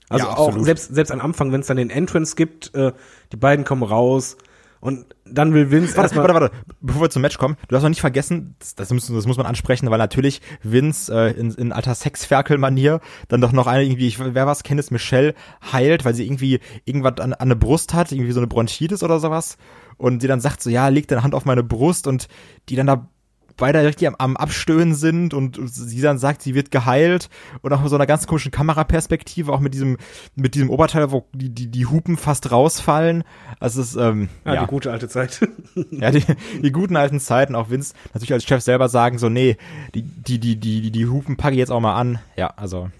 Also 0.08 0.26
Ja, 0.26 0.36
auch 0.36 0.56
selbst, 0.60 0.94
selbst 0.94 1.10
am 1.10 1.20
Anfang, 1.20 1.50
wenn 1.50 1.60
es 1.60 1.66
dann 1.66 1.76
den 1.76 1.90
Entrance 1.90 2.36
gibt, 2.36 2.72
äh, 2.76 2.92
die 3.32 3.36
beiden 3.36 3.64
kommen 3.64 3.82
raus 3.82 4.36
und 4.80 5.06
dann 5.24 5.54
will 5.54 5.70
Vince 5.70 5.96
Warte, 5.96 6.16
warte, 6.16 6.34
warte, 6.34 6.50
bevor 6.80 7.02
wir 7.02 7.10
zum 7.10 7.22
Match 7.22 7.38
kommen, 7.38 7.56
du 7.62 7.72
darfst 7.72 7.82
noch 7.82 7.90
nicht 7.90 8.00
vergessen, 8.00 8.54
das, 8.58 8.74
das, 8.74 8.90
muss, 8.92 9.06
das 9.06 9.26
muss 9.26 9.36
man 9.36 9.46
ansprechen, 9.46 9.90
weil 9.90 9.98
natürlich 9.98 10.40
Vince 10.62 11.12
äh, 11.12 11.38
in, 11.38 11.52
in 11.52 11.72
alter 11.72 11.94
Sexferkel-Manier 11.94 13.00
dann 13.28 13.40
doch 13.40 13.52
noch 13.52 13.66
eine 13.66 13.84
irgendwie, 13.84 14.06
ich, 14.06 14.18
wer 14.18 14.46
war's, 14.46 14.62
Candice 14.62 14.90
Michelle 14.90 15.34
heilt, 15.72 16.04
weil 16.04 16.14
sie 16.14 16.24
irgendwie 16.24 16.60
irgendwas 16.84 17.18
an, 17.20 17.32
an 17.34 17.48
der 17.48 17.56
Brust 17.56 17.94
hat, 17.94 18.12
irgendwie 18.12 18.32
so 18.32 18.40
eine 18.40 18.46
Bronchitis 18.46 19.02
oder 19.02 19.18
sowas. 19.20 19.58
Und 19.96 20.22
die 20.22 20.28
dann 20.28 20.40
sagt 20.40 20.62
so, 20.62 20.70
ja, 20.70 20.88
leg 20.88 21.08
deine 21.08 21.24
Hand 21.24 21.34
auf 21.34 21.44
meine 21.44 21.64
Brust 21.64 22.06
und 22.06 22.28
die 22.68 22.76
dann 22.76 22.86
da 22.86 23.08
beide 23.58 23.84
richtig 23.84 24.08
am, 24.08 24.14
am 24.18 24.36
Abstöhnen 24.36 24.94
sind 24.94 25.34
und 25.34 25.58
sie 25.70 26.00
dann 26.00 26.18
sagt, 26.18 26.40
sie 26.40 26.54
wird 26.54 26.70
geheilt 26.70 27.28
und 27.60 27.72
auch 27.72 27.80
mit 27.80 27.90
so 27.90 27.96
einer 27.96 28.06
ganz 28.06 28.26
komischen 28.26 28.50
Kameraperspektive, 28.50 29.52
auch 29.52 29.60
mit 29.60 29.74
diesem, 29.74 29.98
mit 30.34 30.54
diesem 30.54 30.70
Oberteil, 30.70 31.12
wo 31.12 31.26
die, 31.34 31.50
die, 31.50 31.66
die 31.66 31.86
Hupen 31.86 32.16
fast 32.16 32.50
rausfallen. 32.50 33.24
Also 33.60 33.82
es 33.82 33.90
ist, 33.90 33.96
ähm, 33.96 34.28
ja, 34.46 34.54
ja. 34.54 34.60
die 34.62 34.66
gute 34.66 34.90
alte 34.90 35.08
Zeit. 35.08 35.46
Ja, 35.90 36.10
die, 36.10 36.22
die 36.62 36.72
guten 36.72 36.96
alten 36.96 37.20
Zeiten, 37.20 37.54
auch 37.54 37.70
Vince 37.70 37.94
natürlich 38.14 38.32
als 38.32 38.44
Chef 38.44 38.62
selber 38.62 38.88
sagen 38.88 39.18
so, 39.18 39.28
nee, 39.28 39.56
die, 39.94 40.02
die, 40.02 40.38
die, 40.38 40.56
die, 40.56 40.90
die, 40.90 41.06
Hupen 41.06 41.36
packe 41.36 41.54
ich 41.54 41.58
jetzt 41.58 41.70
auch 41.70 41.80
mal 41.80 41.94
an. 41.94 42.18
Ja, 42.36 42.48
also. 42.56 42.90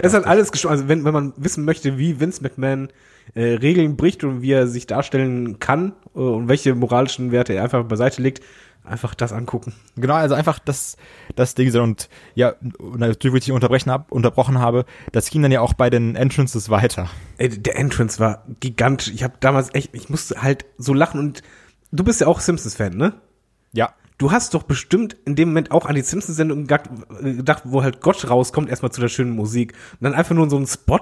Es 0.00 0.14
halt 0.14 0.26
alles 0.26 0.52
gesch- 0.52 0.68
also 0.68 0.88
wenn, 0.88 1.04
wenn 1.04 1.12
man 1.12 1.32
wissen 1.36 1.64
möchte, 1.64 1.98
wie 1.98 2.20
Vince 2.20 2.42
McMahon 2.42 2.88
äh, 3.34 3.54
Regeln 3.54 3.96
bricht 3.96 4.24
und 4.24 4.42
wie 4.42 4.52
er 4.52 4.66
sich 4.66 4.86
darstellen 4.86 5.58
kann 5.58 5.92
äh, 6.14 6.18
und 6.18 6.48
welche 6.48 6.74
moralischen 6.74 7.32
Werte 7.32 7.54
er 7.54 7.64
einfach 7.64 7.84
beiseite 7.84 8.22
legt, 8.22 8.42
einfach 8.84 9.14
das 9.14 9.32
angucken. 9.32 9.72
Genau, 9.96 10.14
also 10.14 10.34
einfach 10.34 10.58
das, 10.58 10.96
das 11.36 11.54
Ding 11.54 11.70
so 11.70 11.82
und 11.82 12.08
ja, 12.34 12.54
natürlich, 12.96 13.32
wo 13.32 13.36
ich 13.36 13.44
dich 13.44 13.52
unterbrechen 13.52 13.90
hab, 13.90 14.10
unterbrochen 14.10 14.58
habe, 14.58 14.84
das 15.12 15.30
ging 15.30 15.42
dann 15.42 15.52
ja 15.52 15.60
auch 15.60 15.74
bei 15.74 15.90
den 15.90 16.16
Entrances 16.16 16.70
weiter. 16.70 17.08
Ey, 17.38 17.48
der 17.48 17.76
Entrance 17.76 18.18
war 18.18 18.44
gigantisch. 18.60 19.12
Ich 19.14 19.22
habe 19.22 19.34
damals 19.40 19.74
echt, 19.74 19.94
ich 19.94 20.08
musste 20.08 20.42
halt 20.42 20.64
so 20.78 20.94
lachen 20.94 21.20
und 21.20 21.42
du 21.92 22.04
bist 22.04 22.20
ja 22.20 22.26
auch 22.26 22.40
Simpsons-Fan, 22.40 22.96
ne? 22.96 23.14
Ja. 23.72 23.94
Du 24.18 24.30
hast 24.30 24.54
doch 24.54 24.62
bestimmt 24.62 25.16
in 25.24 25.34
dem 25.34 25.48
Moment 25.48 25.72
auch 25.72 25.86
an 25.86 25.94
die 25.94 26.02
Simpsons-Sendung 26.02 26.62
gedacht, 26.62 26.90
gedacht, 27.20 27.62
wo 27.66 27.82
halt 27.82 28.00
Gott 28.00 28.28
rauskommt, 28.28 28.68
erstmal 28.68 28.92
zu 28.92 29.00
der 29.00 29.08
schönen 29.08 29.32
Musik. 29.32 29.72
Und 29.94 30.02
dann 30.02 30.14
einfach 30.14 30.34
nur 30.34 30.48
so 30.48 30.56
ein 30.56 30.66
Spot, 30.66 31.00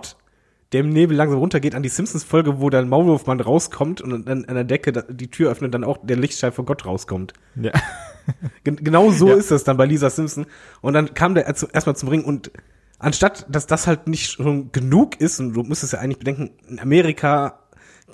der 0.72 0.80
im 0.82 0.90
Nebel 0.90 1.16
langsam 1.16 1.38
runtergeht 1.38 1.74
an 1.74 1.82
die 1.82 1.88
Simpsons-Folge, 1.88 2.60
wo 2.60 2.70
dann 2.70 2.88
Maulwurfmann 2.88 3.40
rauskommt 3.40 4.00
und 4.00 4.28
dann 4.28 4.44
an 4.44 4.54
der 4.54 4.64
Decke 4.64 4.92
die 5.08 5.28
Tür 5.30 5.50
öffnet, 5.50 5.74
dann 5.74 5.82
auch 5.84 5.98
der 6.02 6.16
Lichtschein 6.16 6.52
von 6.52 6.64
Gott 6.64 6.86
rauskommt. 6.86 7.32
Ja. 7.56 7.72
Gen 8.64 8.76
genau 8.76 9.10
so 9.10 9.28
Ja. 9.28 9.34
ist 9.34 9.50
das 9.50 9.64
dann 9.64 9.76
bei 9.76 9.86
Lisa 9.86 10.10
Simpson. 10.10 10.46
Und 10.80 10.92
dann 10.94 11.14
kam 11.14 11.34
der 11.34 11.46
erst- 11.46 11.68
erstmal 11.72 11.96
zum 11.96 12.08
Ring 12.08 12.22
und 12.24 12.52
anstatt, 13.00 13.46
dass 13.48 13.66
das 13.66 13.86
halt 13.88 14.06
nicht 14.06 14.30
schon 14.30 14.70
genug 14.72 15.20
ist, 15.20 15.40
und 15.40 15.54
du 15.54 15.62
müsstest 15.64 15.92
ja 15.94 15.98
eigentlich 15.98 16.18
bedenken, 16.18 16.50
in 16.68 16.78
Amerika 16.78 17.58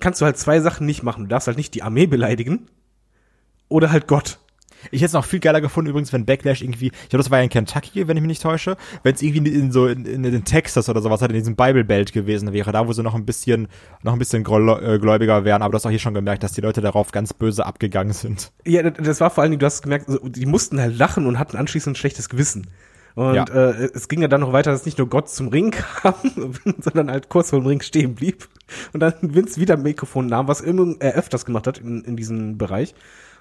kannst 0.00 0.20
du 0.20 0.25
halt 0.25 0.38
zwei 0.38 0.60
Sachen 0.60 0.86
nicht 0.86 1.02
machen. 1.02 1.25
Du 1.25 1.28
darfst 1.28 1.48
halt 1.48 1.56
nicht 1.58 1.75
die 1.75 1.82
Armee 1.82 2.06
beleidigen 2.06 2.68
oder 3.68 3.90
halt 3.92 4.06
Gott. 4.06 4.38
Ich 4.90 5.00
hätte 5.00 5.06
es 5.06 5.12
noch 5.12 5.24
viel 5.24 5.40
geiler 5.40 5.60
gefunden, 5.60 5.90
übrigens, 5.90 6.12
wenn 6.12 6.24
Backlash 6.26 6.62
irgendwie, 6.62 6.86
ich 6.86 7.08
glaube, 7.08 7.22
das 7.22 7.30
war 7.30 7.38
ja 7.38 7.44
in 7.44 7.50
Kentucky, 7.50 8.08
wenn 8.08 8.16
ich 8.16 8.22
mich 8.22 8.28
nicht 8.28 8.42
täusche, 8.42 8.76
wenn 9.02 9.14
es 9.14 9.22
irgendwie 9.22 9.52
in 9.54 9.72
so 9.72 9.86
in, 9.86 10.04
in, 10.04 10.24
in 10.24 10.44
Texas 10.44 10.88
oder 10.88 11.00
sowas 11.02 11.20
halt 11.20 11.30
in 11.32 11.38
diesem 11.38 11.56
Bible 11.56 11.84
Belt 11.84 12.12
gewesen 12.12 12.52
wäre, 12.52 12.72
da 12.72 12.86
wo 12.86 12.92
sie 12.92 13.02
noch 13.02 13.14
ein 13.14 13.24
bisschen, 13.26 13.68
noch 14.02 14.12
ein 14.12 14.18
bisschen 14.18 14.42
äh, 14.42 14.98
gläubiger 14.98 15.44
wären, 15.44 15.62
aber 15.62 15.72
du 15.72 15.76
hast 15.76 15.86
auch 15.86 15.90
hier 15.90 15.98
schon 15.98 16.14
gemerkt, 16.14 16.42
dass 16.42 16.52
die 16.52 16.60
Leute 16.60 16.80
darauf 16.80 17.12
ganz 17.12 17.32
böse 17.32 17.64
abgegangen 17.66 18.12
sind. 18.12 18.52
Ja, 18.64 18.88
das- 18.90 19.20
war 19.20 19.30
vor 19.30 19.42
allen 19.42 19.50
Dingen, 19.52 19.60
du 19.60 19.66
hast 19.66 19.82
gemerkt, 19.82 20.06
die 20.22 20.46
mussten 20.46 20.80
halt 20.80 20.96
lachen 20.98 21.26
und 21.26 21.38
hatten 21.38 21.56
anschließend 21.56 21.94
ein 21.94 21.98
schlechtes 21.98 22.28
Gewissen. 22.28 22.66
Und 23.14 23.34
Ja. 23.34 23.44
äh, 23.44 23.88
es 23.94 24.08
ging 24.08 24.20
ja 24.20 24.28
dann 24.28 24.42
noch 24.42 24.52
weiter, 24.52 24.70
dass 24.72 24.84
nicht 24.84 24.98
nur 24.98 25.08
Gott 25.08 25.30
zum 25.30 25.48
Ring 25.48 25.70
kam, 26.02 26.14
sondern 26.80 27.10
halt 27.10 27.30
kurz 27.30 27.48
vor 27.48 27.60
dem 27.60 27.66
Ring 27.66 27.80
stehen 27.80 28.14
blieb. 28.14 28.46
Und 28.92 29.00
dann 29.00 29.14
Vince 29.22 29.58
wieder 29.58 29.74
ein 29.74 29.82
Mikrofon 29.82 30.26
nahm, 30.26 30.48
was 30.48 30.60
immer 30.60 30.94
er 31.00 31.14
öfters 31.14 31.46
gemacht 31.46 31.66
hat 31.66 31.78
in, 31.78 32.02
in 32.04 32.16
diesem 32.16 32.58
Bereich. 32.58 32.94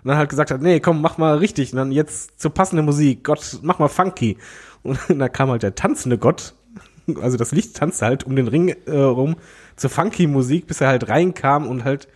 Und 0.06 0.10
dann 0.10 0.18
halt 0.20 0.30
gesagt 0.30 0.52
hat, 0.52 0.62
nee, 0.62 0.80
komm, 0.80 1.02
mach 1.02 1.18
mal 1.18 1.40
richtig. 1.40 1.74
Und 1.74 1.78
dann 1.78 1.92
jetzt 1.92 2.40
zur 2.40 2.54
passenden 2.54 2.86
Musik, 2.86 3.24
Gott, 3.24 3.58
mach 3.64 3.80
mal 3.80 3.88
funky. 3.88 4.38
Und 4.84 5.00
dann 5.10 5.32
kam 5.32 5.50
halt 5.50 5.64
der 5.64 5.74
tanzende 5.74 6.20
Gott, 6.20 6.54
also 7.20 7.38
das 7.38 7.52
Licht 7.52 7.76
tanzte 7.76 8.06
halt 8.06 8.24
um 8.24 8.36
den 8.36 8.48
Ring 8.48 8.76
äh, 8.86 8.96
rum 8.96 9.36
zur 9.76 9.90
funky 9.90 10.28
Musik, 10.28 10.68
bis 10.68 10.80
er 10.80 10.90
halt 10.90 11.10
reinkam 11.10 11.68
und 11.68 11.86
halt 11.86 12.08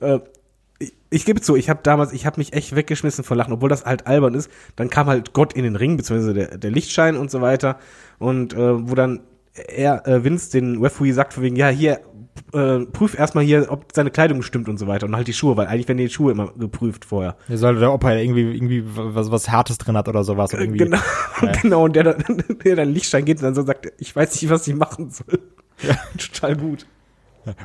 äh, 0.00 0.18
ich, 1.10 1.24
gebe 1.24 1.40
zu, 1.40 1.54
ich 1.54 1.70
habe 1.70 1.78
damals, 1.84 2.12
ich 2.12 2.26
habe 2.26 2.40
mich 2.40 2.54
echt 2.54 2.74
weggeschmissen 2.74 3.22
vor 3.22 3.36
Lachen, 3.36 3.52
obwohl 3.52 3.68
das 3.68 3.84
halt 3.84 4.08
albern 4.08 4.34
ist. 4.34 4.50
Dann 4.74 4.90
kam 4.90 5.06
halt 5.06 5.32
Gott 5.32 5.52
in 5.52 5.62
den 5.62 5.76
Ring, 5.76 5.96
beziehungsweise 5.96 6.34
der, 6.34 6.58
der 6.58 6.70
Lichtschein 6.72 7.16
und 7.16 7.30
so 7.30 7.40
weiter. 7.40 7.78
Und 8.18 8.52
äh, 8.52 8.90
wo 8.90 8.96
dann 8.96 9.20
er, 9.54 10.06
äh, 10.06 10.24
Vince, 10.24 10.50
den 10.50 10.80
Referee 10.80 11.12
sagt 11.12 11.34
von 11.34 11.42
wegen, 11.42 11.56
ja, 11.56 11.68
hier, 11.68 12.00
äh, 12.52 12.80
prüf 12.86 13.18
erstmal 13.18 13.44
hier, 13.44 13.66
ob 13.70 13.86
seine 13.94 14.10
Kleidung 14.10 14.42
stimmt 14.42 14.68
und 14.68 14.78
so 14.78 14.86
weiter 14.86 15.06
und 15.06 15.16
halt 15.16 15.28
die 15.28 15.32
Schuhe, 15.32 15.56
weil 15.56 15.66
eigentlich 15.66 15.88
werden 15.88 15.98
die 15.98 16.08
Schuhe 16.08 16.32
immer 16.32 16.52
geprüft 16.52 17.04
vorher. 17.04 17.36
Ja, 17.48 17.56
sollte 17.56 17.80
der 17.80 17.92
Opa 17.92 18.12
irgendwie, 18.14 18.54
irgendwie 18.54 18.84
was, 18.86 19.30
was 19.30 19.50
Hartes 19.50 19.78
drin 19.78 19.96
hat 19.96 20.08
oder 20.08 20.24
sowas. 20.24 20.52
Oder 20.52 20.62
irgendwie. 20.62 20.78
Genau, 20.84 20.98
Ja. 21.42 21.52
genau, 21.52 21.84
und 21.84 21.96
der 21.96 22.04
dann, 22.04 22.24
der 22.64 22.76
dann 22.76 22.92
Lichtschein 22.92 23.24
geht 23.24 23.38
und 23.38 23.44
dann 23.44 23.54
so 23.54 23.62
sagt, 23.62 23.92
ich 23.98 24.14
weiß 24.14 24.40
nicht, 24.40 24.50
was 24.50 24.66
ich 24.66 24.74
machen 24.74 25.10
soll. 25.10 25.40
Ja. 25.82 25.94
Total 26.18 26.56
gut. 26.56 26.86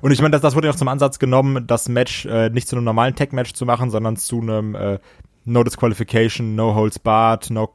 Und 0.01 0.11
ich 0.11 0.21
meine, 0.21 0.31
das, 0.31 0.41
das 0.41 0.55
wurde 0.55 0.67
ja 0.67 0.73
auch 0.73 0.77
zum 0.77 0.87
Ansatz 0.87 1.19
genommen, 1.19 1.67
das 1.67 1.89
Match 1.89 2.25
äh, 2.25 2.49
nicht 2.49 2.67
zu 2.67 2.75
einem 2.75 2.85
normalen 2.85 3.15
Tag-Match 3.15 3.53
zu 3.53 3.65
machen, 3.65 3.89
sondern 3.89 4.15
zu 4.15 4.39
einem 4.39 4.75
äh, 4.75 4.99
No 5.45 5.63
Disqualification, 5.63 6.55
No 6.55 6.73
Holds 6.75 6.99
Barred, 6.99 7.49
No, 7.49 7.69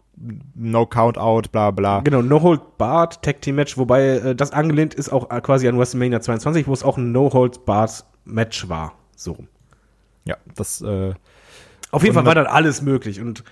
no 0.54 0.86
Count 0.86 1.18
Out, 1.18 1.52
bla 1.52 1.70
bla. 1.70 2.00
Genau, 2.00 2.22
No 2.22 2.42
Hold 2.42 2.78
Barred 2.78 3.22
Tag 3.22 3.40
Team 3.40 3.56
Match, 3.56 3.76
wobei 3.76 4.08
äh, 4.08 4.34
das 4.34 4.52
angelehnt 4.52 4.94
ist 4.94 5.10
auch 5.10 5.30
äh, 5.30 5.40
quasi 5.40 5.68
an 5.68 5.78
WrestleMania 5.78 6.20
22, 6.20 6.66
wo 6.66 6.72
es 6.72 6.82
auch 6.82 6.96
ein 6.96 7.12
No 7.12 7.32
Hold 7.32 7.64
Barred 7.64 8.04
Match 8.24 8.68
war. 8.68 8.94
So. 9.16 9.36
Ja, 10.24 10.36
das 10.54 10.80
äh, 10.80 11.14
Auf 11.90 12.02
jeden 12.02 12.14
Fall 12.14 12.26
war 12.26 12.34
dann 12.34 12.46
alles 12.46 12.82
möglich 12.82 13.20
und 13.20 13.44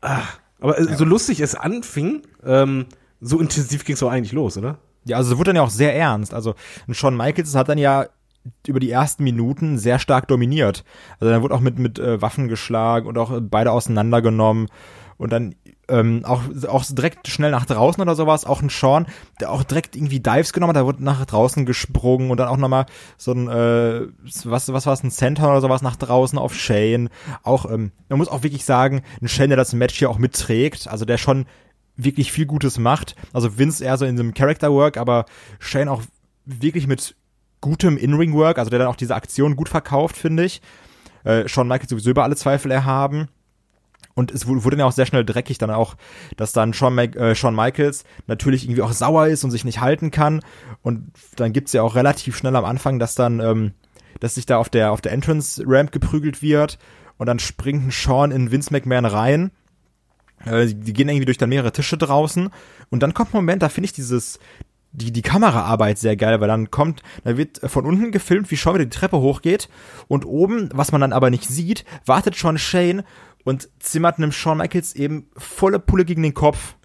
ah, 0.00 0.22
aber 0.60 0.78
äh, 0.78 0.96
so 0.96 1.04
lustig 1.04 1.40
es 1.40 1.54
anfing, 1.54 2.22
ähm, 2.44 2.86
so 3.20 3.38
intensiv 3.40 3.84
ging 3.84 3.94
es 3.94 4.02
auch 4.02 4.10
eigentlich 4.10 4.32
los, 4.32 4.56
oder? 4.56 4.78
Ja, 5.04 5.16
also 5.16 5.32
es 5.32 5.38
wurde 5.38 5.48
dann 5.48 5.56
ja 5.56 5.62
auch 5.62 5.70
sehr 5.70 5.94
ernst. 5.96 6.34
Also 6.34 6.54
ein 6.86 6.94
Shawn 6.94 7.16
Michaels 7.16 7.54
hat 7.54 7.68
dann 7.68 7.78
ja 7.78 8.06
über 8.66 8.80
die 8.80 8.90
ersten 8.90 9.24
Minuten 9.24 9.78
sehr 9.78 9.98
stark 9.98 10.28
dominiert. 10.28 10.84
Also 11.18 11.32
dann 11.32 11.42
wurde 11.42 11.54
auch 11.54 11.60
mit, 11.60 11.78
mit 11.78 11.98
äh, 11.98 12.20
Waffen 12.22 12.48
geschlagen 12.48 13.06
und 13.06 13.18
auch 13.18 13.30
äh, 13.30 13.40
beide 13.40 13.72
auseinandergenommen. 13.72 14.68
Und 15.20 15.34
dann 15.34 15.54
ähm, 15.88 16.24
auch, 16.24 16.40
auch 16.66 16.82
direkt 16.86 17.28
schnell 17.28 17.50
nach 17.50 17.66
draußen 17.66 18.00
oder 18.00 18.14
sowas. 18.14 18.46
Auch 18.46 18.62
ein 18.62 18.70
Sean, 18.70 19.06
der 19.38 19.52
auch 19.52 19.64
direkt 19.64 19.94
irgendwie 19.94 20.18
Dives 20.18 20.54
genommen 20.54 20.70
hat, 20.70 20.76
da 20.76 20.86
wurde 20.86 21.04
nach 21.04 21.26
draußen 21.26 21.66
gesprungen 21.66 22.30
und 22.30 22.40
dann 22.40 22.48
auch 22.48 22.56
nochmal 22.56 22.86
so 23.18 23.32
ein, 23.32 23.46
äh, 23.46 24.06
was, 24.44 24.72
was 24.72 24.86
war 24.86 24.94
es, 24.94 25.04
ein 25.04 25.10
Center 25.10 25.50
oder 25.50 25.60
sowas 25.60 25.82
nach 25.82 25.96
draußen 25.96 26.38
auf 26.38 26.54
Shane. 26.54 27.10
Auch, 27.42 27.70
ähm, 27.70 27.92
man 28.08 28.16
muss 28.16 28.28
auch 28.28 28.42
wirklich 28.42 28.64
sagen, 28.64 29.02
ein 29.20 29.28
Shane, 29.28 29.50
der 29.50 29.58
das 29.58 29.74
Match 29.74 29.98
hier 29.98 30.08
auch 30.08 30.16
mitträgt, 30.16 30.88
also 30.88 31.04
der 31.04 31.18
schon 31.18 31.44
wirklich 31.96 32.32
viel 32.32 32.46
Gutes 32.46 32.78
macht. 32.78 33.14
Also 33.34 33.58
Vince 33.58 33.84
eher 33.84 33.98
so 33.98 34.06
in 34.06 34.16
diesem 34.16 34.32
Character 34.32 34.72
Work, 34.72 34.96
aber 34.96 35.26
Shane 35.58 35.90
auch 35.90 36.00
wirklich 36.46 36.86
mit 36.86 37.14
gutem 37.60 37.98
In-Ring-Work, 37.98 38.58
also 38.58 38.70
der 38.70 38.78
dann 38.78 38.88
auch 38.88 38.96
diese 38.96 39.14
Aktion 39.14 39.54
gut 39.54 39.68
verkauft, 39.68 40.16
finde 40.16 40.46
ich. 40.46 40.62
Äh, 41.24 41.46
Shawn 41.46 41.68
Michaels 41.68 41.90
sowieso 41.90 42.08
über 42.08 42.24
alle 42.24 42.36
Zweifel 42.36 42.70
erhaben. 42.70 43.28
Und 44.20 44.30
es 44.30 44.46
wu- 44.46 44.62
wurde 44.64 44.76
dann 44.76 44.86
auch 44.86 44.92
sehr 44.92 45.06
schnell 45.06 45.24
dreckig 45.24 45.56
dann 45.56 45.70
auch, 45.70 45.96
dass 46.36 46.52
dann 46.52 46.74
Shawn, 46.74 46.96
äh, 46.98 47.34
Shawn 47.34 47.54
Michaels 47.56 48.04
natürlich 48.26 48.64
irgendwie 48.64 48.82
auch 48.82 48.92
sauer 48.92 49.26
ist 49.28 49.42
und 49.44 49.50
sich 49.50 49.64
nicht 49.64 49.80
halten 49.80 50.10
kann. 50.10 50.42
Und 50.82 51.10
dann 51.36 51.54
gibt's 51.54 51.72
ja 51.72 51.80
auch 51.82 51.94
relativ 51.94 52.36
schnell 52.36 52.54
am 52.54 52.66
Anfang, 52.66 52.98
dass 52.98 53.14
dann, 53.14 53.40
ähm, 53.40 53.72
dass 54.20 54.34
sich 54.34 54.44
da 54.44 54.58
auf 54.58 54.68
der, 54.68 54.92
auf 54.92 55.00
der 55.00 55.12
Entrance-Ramp 55.12 55.90
geprügelt 55.90 56.42
wird. 56.42 56.78
Und 57.16 57.26
dann 57.26 57.38
springt 57.38 57.86
ein 57.86 57.90
Shawn 57.92 58.30
in 58.30 58.50
Vince 58.50 58.72
McMahon 58.72 59.06
rein. 59.06 59.50
Äh, 60.44 60.66
die 60.66 60.74
die 60.74 60.92
gehen 60.92 61.08
irgendwie 61.08 61.26
durch 61.26 61.38
dann 61.38 61.48
mehrere 61.48 61.72
Tische 61.72 61.96
draußen. 61.96 62.50
Und 62.90 63.02
dann 63.02 63.14
kommt 63.14 63.32
ein 63.32 63.38
Moment, 63.38 63.62
da 63.62 63.68
finde 63.70 63.86
ich 63.86 63.92
dieses, 63.92 64.38
die, 64.92 65.12
die 65.12 65.22
Kameraarbeit 65.22 65.98
sehr 65.98 66.16
geil, 66.16 66.40
weil 66.40 66.48
dann 66.48 66.70
kommt, 66.70 67.02
da 67.24 67.36
wird 67.36 67.60
von 67.62 67.86
unten 67.86 68.10
gefilmt, 68.10 68.50
wie 68.50 68.56
Shawn 68.56 68.74
wieder 68.74 68.86
die 68.86 68.98
Treppe 68.98 69.18
hochgeht 69.18 69.68
und 70.08 70.24
oben, 70.24 70.68
was 70.72 70.92
man 70.92 71.00
dann 71.00 71.12
aber 71.12 71.30
nicht 71.30 71.44
sieht, 71.44 71.84
wartet 72.06 72.36
schon 72.36 72.58
Shane 72.58 73.04
und 73.44 73.68
zimmert 73.78 74.18
einem 74.18 74.32
Shawn 74.32 74.58
Michaels 74.58 74.94
eben 74.94 75.26
volle 75.36 75.78
Pulle 75.78 76.04
gegen 76.04 76.22
den 76.22 76.34
Kopf. 76.34 76.76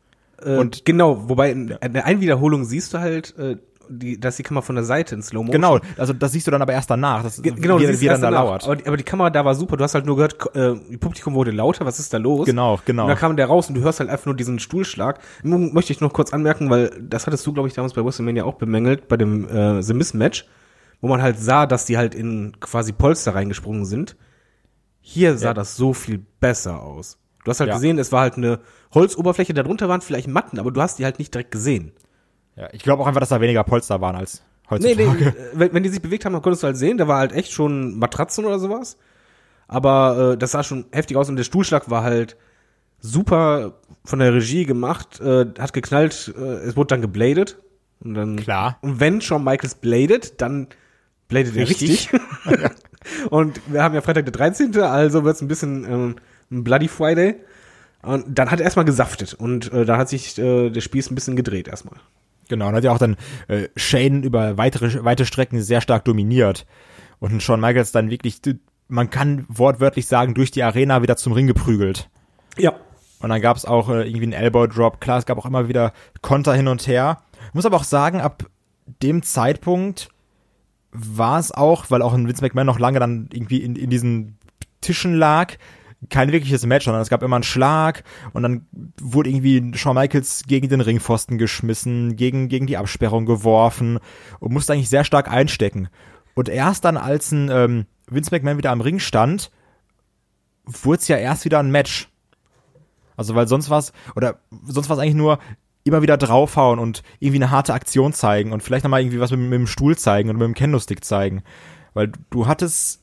Äh, 0.41 0.57
und 0.57 0.85
genau, 0.85 1.29
wobei 1.29 1.51
in, 1.51 1.69
in 1.69 1.93
der 1.93 2.05
Einwiederholung 2.05 2.65
siehst 2.65 2.93
du 2.93 2.99
halt, 2.99 3.37
äh, 3.37 3.57
die, 3.87 4.19
dass 4.19 4.37
die 4.37 4.41
Kamera 4.43 4.63
von 4.63 4.73
der 4.73 4.83
Seite 4.83 5.13
in 5.13 5.21
Slow 5.21 5.43
Motion. 5.43 5.61
Genau, 5.61 5.79
also 5.97 6.11
das 6.11 6.31
siehst 6.31 6.47
du 6.47 6.51
dann 6.51 6.61
aber 6.63 6.73
erst 6.73 6.89
danach, 6.89 7.21
das, 7.21 7.39
Ge- 7.39 7.53
Genau, 7.55 7.79
wie, 7.79 7.83
wie 8.01 8.05
dann 8.07 8.19
da 8.19 8.29
lauert. 8.29 8.63
Aber, 8.63 8.75
die- 8.77 8.87
aber 8.87 8.97
die 8.97 9.03
Kamera 9.03 9.29
da 9.29 9.45
war 9.45 9.53
super. 9.53 9.77
Du 9.77 9.83
hast 9.83 9.93
halt 9.93 10.07
nur 10.07 10.15
gehört, 10.15 10.37
äh, 10.55 10.73
Publikum 10.97 11.35
wurde 11.35 11.51
lauter. 11.51 11.85
Was 11.85 11.99
ist 11.99 12.11
da 12.11 12.17
los? 12.17 12.47
Genau, 12.47 12.79
genau. 12.85 13.03
Und 13.03 13.09
dann 13.09 13.17
kam 13.17 13.35
der 13.37 13.45
raus 13.45 13.69
und 13.69 13.75
du 13.75 13.81
hörst 13.81 13.99
halt 13.99 14.09
einfach 14.09 14.25
nur 14.25 14.35
diesen 14.35 14.57
Stuhlschlag. 14.57 15.19
Nun 15.43 15.71
möchte 15.71 15.93
ich 15.93 16.01
noch 16.01 16.13
kurz 16.13 16.33
anmerken, 16.33 16.69
weil 16.71 16.89
das 16.99 17.27
hattest 17.27 17.45
du, 17.45 17.53
glaube 17.53 17.67
ich, 17.67 17.75
damals 17.75 17.93
bei 17.93 18.03
WrestleMania 18.03 18.43
auch 18.45 18.55
bemängelt, 18.55 19.07
bei 19.07 19.17
dem 19.17 19.47
äh, 19.47 19.83
The 19.83 19.93
Miz 19.93 20.15
Match, 20.15 20.47
wo 20.99 21.07
man 21.07 21.21
halt 21.21 21.37
sah, 21.37 21.67
dass 21.67 21.85
die 21.85 21.97
halt 21.97 22.15
in 22.15 22.59
quasi 22.59 22.91
Polster 22.91 23.35
reingesprungen 23.35 23.85
sind. 23.85 24.15
Hier 25.07 25.37
sah 25.37 25.49
Ja. 25.49 25.53
das 25.53 25.75
so 25.77 25.93
viel 25.93 26.25
besser 26.39 26.81
aus. 26.81 27.19
Du 27.43 27.51
hast 27.51 27.59
halt 27.59 27.67
Ja. 27.69 27.75
gesehen, 27.75 27.99
es 27.99 28.11
war 28.11 28.21
halt 28.21 28.37
eine 28.37 28.59
Holzoberfläche, 28.93 29.53
darunter 29.53 29.87
waren 29.87 30.01
vielleicht 30.01 30.27
Matten, 30.27 30.57
aber 30.57 30.71
du 30.71 30.81
hast 30.81 30.97
die 30.97 31.05
halt 31.05 31.19
nicht 31.19 31.31
direkt 31.31 31.51
gesehen. 31.51 31.91
Ja, 32.55 32.69
ich 32.71 32.81
glaube 32.81 33.03
auch 33.03 33.07
einfach, 33.07 33.19
dass 33.19 33.29
da 33.29 33.39
weniger 33.39 33.63
Polster 33.63 34.01
waren 34.01 34.15
als 34.15 34.41
Nee, 34.71 34.95
heutzutage. 34.95 34.97
nee, 34.97 35.25
äh, 35.29 35.33
wenn, 35.53 35.73
wenn 35.75 35.83
die 35.83 35.89
sich 35.89 36.01
bewegt 36.01 36.25
haben, 36.25 36.33
dann 36.33 36.41
konntest 36.41 36.63
du 36.63 36.67
halt 36.67 36.77
sehen, 36.77 36.97
da 36.97 37.07
war 37.07 37.19
halt 37.19 37.33
echt 37.33 37.51
schon 37.51 37.99
Matratzen 37.99 38.45
oder 38.45 38.57
sowas. 38.57 38.97
Aber 39.67 40.31
äh, 40.33 40.37
das 40.37 40.51
sah 40.53 40.63
schon 40.63 40.85
heftig 40.91 41.17
aus 41.17 41.29
und 41.29 41.35
der 41.35 41.43
Stuhlschlag 41.43 41.89
war 41.91 42.01
halt 42.03 42.35
super 42.99 43.73
von 44.03 44.19
der 44.19 44.33
Regie 44.33 44.65
gemacht, 44.65 45.19
äh, 45.21 45.45
hat 45.59 45.73
geknallt, 45.73 46.33
äh, 46.35 46.41
es 46.41 46.75
wurde 46.75 46.87
dann 46.87 47.01
gebladet. 47.01 47.59
Und 47.99 48.15
dann, 48.15 48.37
Klar. 48.37 48.77
Und 48.81 48.99
wenn 48.99 49.21
Shawn 49.21 49.43
Michaels 49.43 49.75
bladet, 49.75 50.41
dann 50.41 50.67
bladet 51.27 51.55
er 51.55 51.67
Richtig. 51.67 52.09
richtig. 52.11 52.71
und 53.29 53.61
wir 53.67 53.83
haben 53.83 53.95
ja 53.95 54.01
Freitag 54.01 54.25
der 54.25 54.33
13., 54.33 54.77
also 54.79 55.23
wird 55.23 55.35
es 55.35 55.41
ein 55.41 55.47
bisschen 55.47 55.85
ähm, 55.85 56.15
ein 56.51 56.63
Bloody 56.63 56.87
Friday. 56.87 57.35
Und 58.01 58.37
dann 58.37 58.51
hat 58.51 58.59
er 58.59 58.65
erstmal 58.65 58.85
gesaftet 58.85 59.33
und 59.33 59.73
äh, 59.73 59.83
da 59.83 59.97
hat 59.97 60.09
sich 60.09 60.37
äh, 60.37 60.69
der 60.69 60.81
Spieß 60.81 61.09
ein 61.09 61.15
bisschen 61.15 61.35
gedreht 61.35 61.67
erstmal. 61.67 61.99
Genau, 62.47 62.67
und 62.67 62.75
hat 62.75 62.83
ja 62.83 62.91
auch 62.91 62.99
dann 62.99 63.15
äh, 63.47 63.67
Shane 63.75 64.21
über 64.21 64.57
weitere, 64.57 65.03
weite 65.03 65.25
Strecken 65.25 65.61
sehr 65.61 65.81
stark 65.81 66.05
dominiert. 66.05 66.67
Und 67.19 67.41
Shawn 67.41 67.59
Michaels 67.59 67.91
dann 67.91 68.11
wirklich, 68.11 68.41
man 68.87 69.09
kann 69.09 69.45
wortwörtlich 69.47 70.05
sagen, 70.05 70.35
durch 70.35 70.51
die 70.51 70.61
Arena 70.61 71.01
wieder 71.01 71.17
zum 71.17 71.33
Ring 71.33 71.47
geprügelt. 71.47 72.09
Ja. 72.57 72.73
Und 73.19 73.29
dann 73.29 73.41
gab 73.41 73.57
es 73.57 73.65
auch 73.65 73.89
äh, 73.89 74.07
irgendwie 74.07 74.25
einen 74.25 74.33
Elbow 74.33 74.67
Drop. 74.67 75.01
Klar, 75.01 75.17
es 75.17 75.25
gab 75.25 75.39
auch 75.39 75.45
immer 75.45 75.67
wieder 75.67 75.93
Konter 76.21 76.53
hin 76.53 76.67
und 76.67 76.85
her. 76.85 77.21
Muss 77.53 77.65
aber 77.65 77.77
auch 77.77 77.83
sagen, 77.83 78.21
ab 78.21 78.45
dem 79.01 79.23
Zeitpunkt 79.23 80.09
war 80.97 81.39
es 81.39 81.51
auch, 81.51 81.89
weil 81.89 82.01
auch 82.01 82.13
ein 82.13 82.27
Vince 82.27 82.43
McMahon 82.43 82.67
noch 82.67 82.79
lange 82.79 82.99
dann 82.99 83.29
irgendwie 83.31 83.57
in, 83.57 83.75
in 83.75 83.89
diesen 83.89 84.37
Tischen 84.81 85.15
lag, 85.15 85.53
kein 86.09 86.31
wirkliches 86.31 86.65
Match, 86.65 86.85
sondern 86.85 87.01
es 87.01 87.09
gab 87.09 87.23
immer 87.23 87.37
einen 87.37 87.43
Schlag 87.43 88.03
und 88.33 88.43
dann 88.43 88.67
wurde 89.01 89.29
irgendwie 89.29 89.75
Shawn 89.75 89.95
Michaels 89.95 90.43
gegen 90.47 90.69
den 90.69 90.81
Ringpfosten 90.81 91.37
geschmissen, 91.37 92.15
gegen, 92.15 92.47
gegen 92.47 92.67
die 92.67 92.77
Absperrung 92.77 93.25
geworfen 93.25 93.99
und 94.39 94.53
musste 94.53 94.73
eigentlich 94.73 94.89
sehr 94.89 95.03
stark 95.03 95.29
einstecken. 95.29 95.89
Und 96.35 96.49
erst 96.49 96.85
dann, 96.85 96.97
als 96.97 97.31
ein 97.31 97.49
ähm, 97.49 97.85
Vince 98.09 98.31
McMahon 98.31 98.57
wieder 98.57 98.71
am 98.71 98.81
Ring 98.81 98.99
stand, 98.99 99.51
wurde 100.65 100.99
es 100.99 101.07
ja 101.07 101.17
erst 101.17 101.45
wieder 101.45 101.59
ein 101.59 101.71
Match. 101.71 102.09
Also 103.17 103.33
weil 103.33 103.47
sonst 103.47 103.69
was 103.69 103.93
oder 104.15 104.39
sonst 104.67 104.89
was 104.89 104.99
eigentlich 104.99 105.15
nur 105.15 105.39
immer 105.85 106.01
wieder 106.01 106.17
draufhauen 106.17 106.79
und 106.79 107.03
irgendwie 107.19 107.37
eine 107.37 107.51
harte 107.51 107.73
Aktion 107.73 108.11
zeigen 108.11 108.51
und 108.51 108.63
vielleicht 108.63 108.83
nochmal 108.83 109.01
irgendwie 109.01 109.19
was 109.19 109.31
mit, 109.31 109.39
mit 109.39 109.53
dem 109.53 109.67
Stuhl 109.67 109.97
zeigen 109.97 110.29
oder 110.29 110.39
mit 110.39 110.47
dem 110.47 110.55
Kendo-Stick 110.55 111.05
zeigen. 111.05 111.43
Weil 111.93 112.11
du 112.31 112.47
hattest 112.47 113.01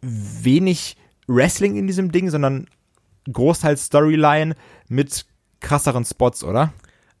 wenig 0.00 0.96
Wrestling 1.26 1.76
in 1.76 1.86
diesem 1.86 2.12
Ding, 2.12 2.30
sondern 2.30 2.68
großteils 3.30 3.86
Storyline 3.86 4.54
mit 4.88 5.26
krasseren 5.60 6.04
Spots, 6.04 6.44
oder? 6.44 6.72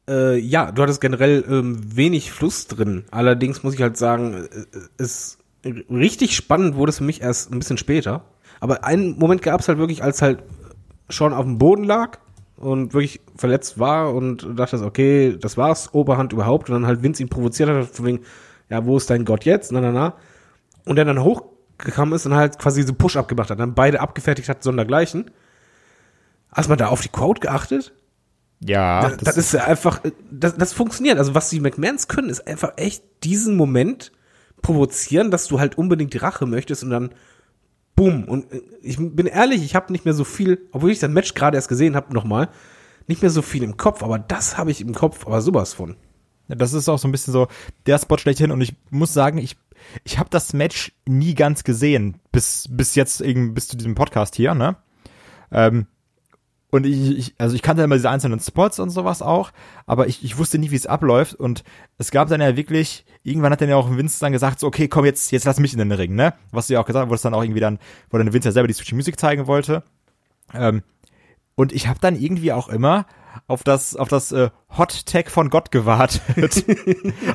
Äh, 0.08 0.38
ja, 0.38 0.70
du 0.72 0.82
hattest 0.82 1.00
generell 1.00 1.44
ähm, 1.48 1.96
wenig 1.96 2.30
Fluss 2.32 2.68
drin. 2.68 3.04
Allerdings 3.10 3.62
muss 3.62 3.74
ich 3.74 3.82
halt 3.82 3.96
sagen, 3.96 4.34
äh, 4.34 4.66
es 4.98 5.38
richtig 5.64 6.34
spannend 6.34 6.76
wurde 6.76 6.90
es 6.90 6.98
für 6.98 7.04
mich 7.04 7.22
erst 7.22 7.52
ein 7.52 7.58
bisschen 7.58 7.78
später. 7.78 8.24
Aber 8.60 8.84
einen 8.84 9.18
Moment 9.18 9.42
gab 9.42 9.60
es 9.60 9.68
halt 9.68 9.78
wirklich, 9.78 10.02
als 10.02 10.22
halt 10.22 10.42
schon 11.08 11.32
auf 11.32 11.44
dem 11.44 11.58
Boden 11.58 11.84
lag 11.84 12.18
und 12.62 12.94
wirklich 12.94 13.20
verletzt 13.36 13.78
war 13.78 14.14
und 14.14 14.46
dachte, 14.56 14.82
okay, 14.84 15.36
das 15.38 15.56
war's, 15.56 15.92
Oberhand 15.92 16.32
überhaupt. 16.32 16.70
Und 16.70 16.74
dann 16.74 16.86
halt 16.86 17.02
Vince 17.02 17.22
ihn 17.22 17.28
provoziert 17.28 17.68
hat, 17.68 17.86
von 17.86 18.06
wegen, 18.06 18.20
ja, 18.70 18.84
wo 18.86 18.96
ist 18.96 19.10
dein 19.10 19.24
Gott 19.24 19.44
jetzt? 19.44 19.72
Na, 19.72 19.80
na, 19.80 19.90
na. 19.90 20.14
Und 20.84 20.96
der 20.96 21.04
dann 21.04 21.22
hochgekommen 21.22 22.14
ist 22.14 22.24
und 22.26 22.34
halt 22.34 22.58
quasi 22.58 22.82
so 22.82 22.94
Push-Up 22.94 23.28
gemacht 23.28 23.50
hat, 23.50 23.58
dann 23.58 23.74
beide 23.74 24.00
abgefertigt 24.00 24.48
hat, 24.48 24.62
sondergleichen. 24.62 25.30
Hast 26.52 26.66
du 26.66 26.70
mal 26.70 26.76
da 26.76 26.88
auf 26.88 27.00
die 27.00 27.08
Quote 27.08 27.40
geachtet? 27.40 27.92
Ja. 28.60 29.10
das, 29.10 29.16
das 29.16 29.36
ist 29.36 29.52
ja 29.54 29.64
einfach, 29.64 30.04
äh, 30.04 30.12
das, 30.30 30.56
das 30.56 30.72
funktioniert. 30.72 31.18
Also 31.18 31.34
was 31.34 31.50
die 31.50 31.60
McMahons 31.60 32.06
können, 32.06 32.30
ist 32.30 32.46
einfach 32.46 32.74
echt 32.76 33.02
diesen 33.24 33.56
Moment 33.56 34.12
provozieren, 34.62 35.32
dass 35.32 35.48
du 35.48 35.58
halt 35.58 35.76
unbedingt 35.76 36.14
die 36.14 36.18
Rache 36.18 36.46
möchtest 36.46 36.84
und 36.84 36.90
dann 36.90 37.10
boom. 37.94 38.24
Und 38.24 38.52
äh, 38.52 38.62
ich 38.82 38.96
bin 38.98 39.26
ehrlich, 39.26 39.62
ich 39.62 39.74
habe 39.74 39.92
nicht 39.92 40.04
mehr 40.04 40.14
so 40.14 40.24
viel, 40.24 40.68
obwohl 40.72 40.90
ich 40.90 40.98
das 40.98 41.10
Match 41.10 41.34
gerade 41.34 41.56
erst 41.56 41.68
gesehen 41.68 41.96
habe, 41.96 42.14
nochmal, 42.14 42.48
nicht 43.06 43.22
mehr 43.22 43.30
so 43.30 43.42
viel 43.42 43.62
im 43.62 43.76
Kopf, 43.76 44.02
aber 44.02 44.18
das 44.18 44.56
habe 44.56 44.70
ich 44.70 44.80
im 44.80 44.94
Kopf, 44.94 45.26
aber 45.26 45.40
sowas 45.40 45.74
von. 45.74 45.96
Das 46.48 46.72
ist 46.72 46.88
auch 46.88 46.98
so 46.98 47.08
ein 47.08 47.12
bisschen 47.12 47.32
so 47.32 47.48
der 47.86 47.98
Spot 47.98 48.18
schlechthin 48.18 48.50
und 48.50 48.60
ich 48.60 48.74
muss 48.90 49.12
sagen, 49.12 49.38
ich 49.38 49.56
ich 50.04 50.18
habe 50.18 50.30
das 50.30 50.52
Match 50.52 50.92
nie 51.06 51.34
ganz 51.34 51.64
gesehen 51.64 52.20
bis 52.30 52.66
bis 52.70 52.94
jetzt 52.94 53.20
eben 53.20 53.54
bis 53.54 53.68
zu 53.68 53.76
diesem 53.76 53.94
Podcast 53.94 54.36
hier, 54.36 54.54
ne? 54.54 54.76
Ähm, 55.50 55.86
Und 56.72 56.86
ich, 56.86 57.18
ich, 57.18 57.34
also 57.36 57.54
ich 57.54 57.60
kannte 57.60 57.82
immer 57.82 57.96
diese 57.96 58.08
einzelnen 58.08 58.40
Spots 58.40 58.78
und 58.78 58.88
sowas 58.88 59.20
auch, 59.20 59.52
aber 59.84 60.06
ich, 60.06 60.24
ich 60.24 60.38
wusste 60.38 60.58
nie, 60.58 60.70
wie 60.70 60.76
es 60.76 60.86
abläuft. 60.86 61.34
Und 61.34 61.64
es 61.98 62.10
gab 62.10 62.28
dann 62.28 62.40
ja 62.40 62.56
wirklich, 62.56 63.04
irgendwann 63.22 63.52
hat 63.52 63.60
dann 63.60 63.68
ja 63.68 63.76
auch 63.76 63.94
Vince 63.94 64.20
dann 64.20 64.32
gesagt, 64.32 64.58
so, 64.58 64.68
okay, 64.68 64.88
komm, 64.88 65.04
jetzt, 65.04 65.32
jetzt 65.32 65.44
lass 65.44 65.60
mich 65.60 65.74
in 65.74 65.78
den 65.78 65.92
Ring, 65.92 66.14
ne? 66.14 66.32
Was 66.50 66.68
du 66.68 66.72
ja 66.72 66.80
auch 66.80 66.86
gesagt 66.86 67.04
hast, 67.04 67.10
wo 67.10 67.14
es 67.14 67.20
dann 67.20 67.34
auch 67.34 67.42
irgendwie 67.42 67.60
dann, 67.60 67.78
wo 68.08 68.16
dann 68.16 68.32
Vince 68.32 68.48
ja 68.48 68.52
selber 68.52 68.68
die 68.68 68.72
Switch 68.72 68.94
Music 68.94 69.20
zeigen 69.20 69.46
wollte. 69.46 69.82
Ähm, 70.54 70.82
und 71.56 71.72
ich 71.74 71.88
habe 71.88 71.98
dann 72.00 72.18
irgendwie 72.18 72.54
auch 72.54 72.70
immer 72.70 73.04
auf 73.48 73.64
das 73.64 73.94
auf 73.94 74.08
das 74.08 74.32
äh, 74.32 74.48
Hot 74.78 75.04
Tag 75.04 75.30
von 75.30 75.50
Gott 75.50 75.72
gewartet. 75.72 76.22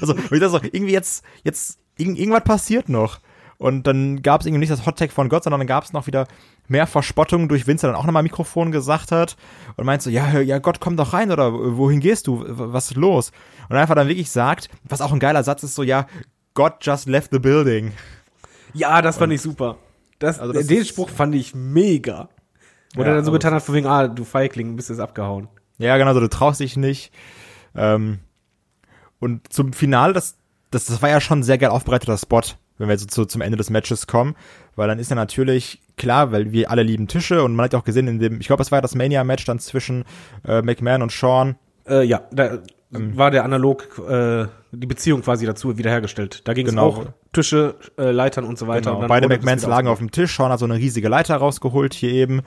also 0.02 0.16
ich 0.16 0.30
dachte 0.30 0.50
so, 0.50 0.60
irgendwie 0.64 0.94
jetzt 0.94 1.24
jetzt 1.44 1.78
irgend, 1.96 2.18
irgendwas 2.18 2.44
passiert 2.44 2.90
noch. 2.90 3.20
Und 3.60 3.88
dann 3.88 4.22
gab 4.22 4.42
es 4.42 4.48
irgendwie 4.48 4.60
nicht 4.60 4.72
das 4.72 4.86
Hot 4.86 5.00
Tag 5.00 5.12
von 5.12 5.30
Gott, 5.30 5.44
sondern 5.44 5.60
dann 5.60 5.68
gab 5.68 5.84
es 5.84 5.92
noch 5.92 6.06
wieder 6.06 6.28
mehr 6.68 6.86
Verspottungen 6.86 7.48
durch 7.48 7.66
Vince, 7.66 7.88
der 7.88 7.94
dann 7.94 8.00
auch 8.00 8.06
nochmal 8.06 8.22
Mikrofon 8.22 8.72
gesagt 8.72 9.12
hat 9.12 9.36
und 9.78 9.86
meinte 9.86 10.06
so, 10.06 10.10
ja, 10.12 10.40
ja 10.40 10.60
Gott, 10.60 10.80
komm 10.80 10.96
doch 10.96 11.14
rein 11.14 11.32
oder 11.32 11.52
wohin 11.54 12.00
gehst 12.00 12.28
du? 12.28 12.44
Was 12.48 12.92
ist 12.92 12.98
los? 12.98 13.32
Und 13.70 13.76
einfach 13.76 13.96
dann 13.96 14.08
wirklich 14.08 14.30
sagt, 14.30 14.70
was 14.84 15.02
auch 15.02 15.12
ein 15.12 15.20
geiler 15.20 15.44
Satz 15.44 15.64
ist, 15.64 15.74
so, 15.74 15.82
ja, 15.82 16.06
God 16.54 16.74
just 16.82 17.08
left 17.08 17.32
the 17.32 17.40
building. 17.40 17.94
Ja, 18.74 19.02
das 19.02 19.18
fand 19.18 19.32
und, 19.32 19.36
ich 19.36 19.42
super. 19.42 19.78
Das, 20.20 20.40
also 20.40 20.54
das 20.54 20.68
den 20.68 20.86
Spruch 20.86 21.10
fand 21.10 21.34
ich 21.34 21.56
mega. 21.56 22.30
Wo 22.96 23.02
ja, 23.02 23.10
er 23.10 23.16
dann 23.16 23.26
so 23.26 23.32
getan 23.32 23.54
hat, 23.54 23.64
von 23.64 23.76
wegen, 23.76 23.88
ah, 23.88 24.08
du 24.08 24.24
Feigling, 24.24 24.76
bist 24.76 24.90
jetzt 24.90 25.00
abgehauen. 25.00 25.48
Ja, 25.78 25.98
genau, 25.98 26.14
so, 26.14 26.20
du 26.20 26.30
traust 26.30 26.60
dich 26.60 26.78
nicht. 26.78 27.12
Ähm, 27.76 28.20
und 29.20 29.52
zum 29.52 29.74
Finale, 29.74 30.14
das, 30.14 30.36
das, 30.72 30.86
das 30.86 31.02
war 31.02 31.10
ja 31.10 31.22
schon 31.22 31.40
ein 31.40 31.44
sehr 31.44 31.58
geil 31.58 31.70
aufbereiteter 31.70 32.18
Spot, 32.18 32.42
wenn 32.78 32.88
wir 32.88 32.96
jetzt 32.96 33.12
so 33.12 33.26
zum 33.26 33.42
Ende 33.42 33.58
des 33.58 33.70
Matches 33.70 34.08
kommen, 34.08 34.36
weil 34.76 34.88
dann 34.88 35.00
ist 35.00 35.10
ja 35.10 35.16
natürlich 35.16 35.82
klar, 35.98 36.32
weil 36.32 36.52
wir 36.52 36.72
alle 36.72 36.84
lieben 36.84 37.08
Tische 37.08 37.44
und 37.44 37.56
man 37.56 37.66
hat 37.66 37.74
ja 37.74 37.80
auch 37.80 37.84
gesehen 37.84 38.08
in 38.08 38.20
dem, 38.20 38.40
ich 38.40 38.48
glaube, 38.48 38.62
es 38.62 38.72
war 38.72 38.78
ja 38.78 38.82
das 38.82 38.96
Mania-Match 38.96 39.46
dann 39.46 39.60
zwischen 39.60 40.06
äh, 40.48 40.62
McMahon 40.62 41.02
und 41.02 41.12
Sean. 41.12 41.56
Äh, 41.88 42.04
ja, 42.04 42.22
da 42.32 42.60
ähm, 42.94 43.18
war 43.18 43.32
der 43.32 43.44
analog 43.44 44.00
äh, 44.08 44.46
die 44.72 44.88
Beziehung 44.88 45.22
quasi 45.22 45.46
dazu 45.46 45.78
wiederhergestellt. 45.78 46.48
Da 46.48 46.54
ging 46.54 46.68
es 46.68 46.72
genau. 46.72 46.88
auch 46.88 47.06
Tische, 47.34 47.76
äh, 47.98 48.12
Leitern 48.12 48.46
und 48.46 48.58
so 48.58 48.68
weiter. 48.68 48.94
Genau. 48.94 49.08
Beide 49.08 49.28
McMahons 49.28 49.66
lagen 49.66 49.88
auf 49.88 50.00
dem 50.00 50.12
Tisch, 50.12 50.36
Sean 50.36 50.52
hat 50.52 50.60
so 50.60 50.66
eine 50.66 50.76
riesige 50.76 51.10
Leiter 51.10 51.36
rausgeholt 51.38 51.94
hier 51.94 52.12
eben 52.12 52.42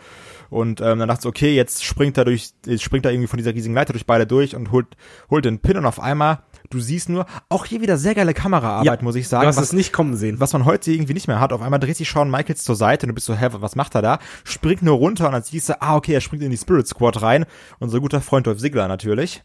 und 0.51 0.81
ähm, 0.81 0.99
dann 0.99 1.09
dachte 1.09 1.21
ich, 1.23 1.27
okay, 1.27 1.55
jetzt 1.55 1.85
springt 1.85 2.19
er 2.19 2.25
durch, 2.25 2.51
jetzt 2.67 2.83
springt 2.83 3.07
er 3.07 3.13
irgendwie 3.13 3.29
von 3.29 3.39
dieser 3.39 3.55
riesigen 3.55 3.75
Leiter 3.75 3.93
durch 3.93 4.07
beide 4.07 4.27
durch 4.27 4.55
und 4.55 4.71
holt, 4.73 4.87
holt 5.31 5.45
den 5.45 5.61
Pin 5.61 5.79
und 5.79 5.87
auf 5.87 6.01
einmal 6.01 6.43
Du 6.71 6.79
siehst 6.79 7.09
nur, 7.09 7.27
auch 7.49 7.67
hier 7.67 7.81
wieder 7.81 7.97
sehr 7.97 8.15
geile 8.15 8.33
Kameraarbeit, 8.33 9.01
ja, 9.01 9.05
muss 9.05 9.17
ich 9.17 9.27
sagen. 9.27 9.43
Du 9.43 9.49
hast 9.49 9.57
was, 9.57 9.65
es 9.65 9.73
nicht 9.73 9.93
kommen 9.93 10.17
sehen. 10.17 10.39
Was 10.39 10.53
man 10.53 10.65
heute 10.65 10.93
irgendwie 10.93 11.15
nicht 11.15 11.27
mehr 11.27 11.41
hat. 11.41 11.53
Auf 11.53 11.63
einmal 11.63 11.81
dreht 11.81 11.97
sich 11.97 12.09
Shawn 12.09 12.31
Michaels 12.31 12.63
zur 12.63 12.77
Seite 12.77 13.07
und 13.07 13.09
du 13.09 13.15
bist 13.15 13.27
so, 13.27 13.35
hä, 13.35 13.49
was 13.51 13.75
macht 13.75 13.97
er 13.97 14.03
da? 14.03 14.19
Springt 14.45 14.81
nur 14.83 14.97
runter 14.97 15.27
und 15.27 15.33
dann 15.33 15.43
siehst 15.43 15.69
du, 15.69 15.83
ah, 15.83 15.97
okay, 15.97 16.15
er 16.15 16.21
springt 16.21 16.45
in 16.45 16.51
die 16.53 16.57
Spirit 16.57 16.87
Squad 16.87 17.23
rein. 17.23 17.45
Unser 17.81 17.99
guter 17.99 18.21
Freund 18.21 18.47
Dolph 18.47 18.61
Ziggler 18.61 18.87
natürlich. 18.87 19.43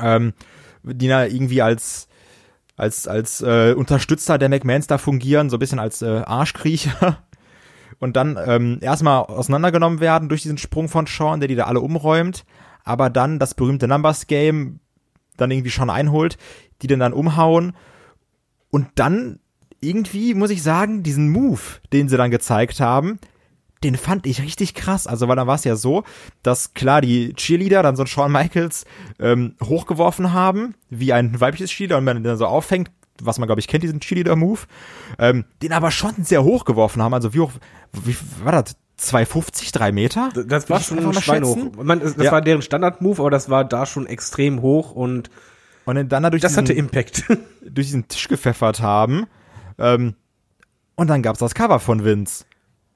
Ähm, 0.00 0.32
die 0.84 1.08
da 1.08 1.24
irgendwie 1.24 1.60
als, 1.60 2.06
als, 2.76 3.08
als 3.08 3.40
äh, 3.42 3.74
Unterstützer 3.76 4.38
der 4.38 4.48
McMahons 4.48 4.86
da 4.86 4.98
fungieren, 4.98 5.50
so 5.50 5.56
ein 5.56 5.60
bisschen 5.60 5.80
als 5.80 6.02
äh, 6.02 6.22
Arschkriecher 6.24 7.18
und 7.98 8.16
dann 8.16 8.38
ähm, 8.44 8.78
erstmal 8.80 9.24
auseinandergenommen 9.24 10.00
werden 10.00 10.28
durch 10.28 10.42
diesen 10.42 10.58
Sprung 10.58 10.88
von 10.88 11.06
Sean, 11.06 11.40
der 11.40 11.48
die 11.48 11.56
da 11.56 11.64
alle 11.64 11.80
umräumt, 11.80 12.44
aber 12.84 13.10
dann 13.10 13.38
das 13.38 13.54
berühmte 13.54 13.88
Numbers 13.88 14.26
Game 14.26 14.80
dann 15.36 15.50
irgendwie 15.50 15.70
schon 15.70 15.90
einholt, 15.90 16.36
die 16.82 16.86
den 16.86 17.00
dann 17.00 17.12
umhauen 17.12 17.74
und 18.70 18.88
dann 18.96 19.40
irgendwie, 19.80 20.34
muss 20.34 20.50
ich 20.50 20.62
sagen, 20.62 21.02
diesen 21.02 21.30
Move, 21.30 21.60
den 21.92 22.08
sie 22.08 22.16
dann 22.16 22.30
gezeigt 22.30 22.80
haben, 22.80 23.18
den 23.84 23.96
fand 23.96 24.26
ich 24.26 24.42
richtig 24.42 24.74
krass. 24.74 25.06
Also, 25.06 25.28
weil 25.28 25.36
dann 25.36 25.46
war 25.46 25.54
es 25.54 25.64
ja 25.64 25.76
so, 25.76 26.02
dass 26.42 26.74
klar 26.74 27.00
die 27.00 27.32
Cheerleader 27.34 27.82
dann 27.82 27.94
so 27.94 28.02
einen 28.02 28.08
Shawn 28.08 28.32
Michaels 28.32 28.84
ähm, 29.20 29.54
hochgeworfen 29.62 30.32
haben, 30.32 30.74
wie 30.90 31.12
ein 31.12 31.40
weibliches 31.40 31.70
Cheerleader, 31.70 31.98
und 31.98 32.06
wenn 32.06 32.16
man 32.16 32.22
den 32.24 32.30
dann 32.30 32.38
so 32.38 32.46
auffängt, 32.46 32.90
was 33.22 33.38
man, 33.38 33.46
glaube 33.46 33.60
ich, 33.60 33.68
kennt, 33.68 33.82
diesen 33.82 34.00
Cheerleader-Move, 34.00 34.60
ähm, 35.18 35.44
den 35.62 35.72
aber 35.72 35.90
schon 35.90 36.24
sehr 36.24 36.44
hoch 36.44 36.64
geworfen 36.64 37.02
haben. 37.02 37.14
Also 37.14 37.34
wie 37.34 37.40
hoch, 37.40 37.52
wie 37.92 38.16
war 38.42 38.52
das? 38.52 38.76
250, 38.98 39.70
drei 39.70 39.92
Meter? 39.92 40.30
Das 40.46 40.68
war 40.68 40.80
schon 40.80 40.98
ein 40.98 41.12
Schwein 41.14 41.44
hoch. 41.44 41.56
Man, 41.80 42.00
das 42.00 42.16
ja. 42.16 42.32
war 42.32 42.42
deren 42.42 42.62
Standard-Move, 42.62 43.20
aber 43.20 43.30
das 43.30 43.48
war 43.48 43.64
da 43.64 43.86
schon 43.86 44.06
extrem 44.06 44.60
hoch 44.60 44.90
und, 44.90 45.30
und 45.84 46.08
dann 46.08 46.22
dadurch 46.24 46.42
das 46.42 46.52
diesen, 46.52 46.64
hatte 46.64 46.72
Impact. 46.72 47.22
durch 47.62 47.86
diesen 47.86 48.08
Tisch 48.08 48.26
gepfeffert 48.26 48.82
haben. 48.82 49.26
Ähm, 49.78 50.14
und 50.96 51.06
dann 51.06 51.22
gab's 51.22 51.38
das 51.38 51.54
Cover 51.54 51.78
von 51.78 52.04
Vince. 52.04 52.44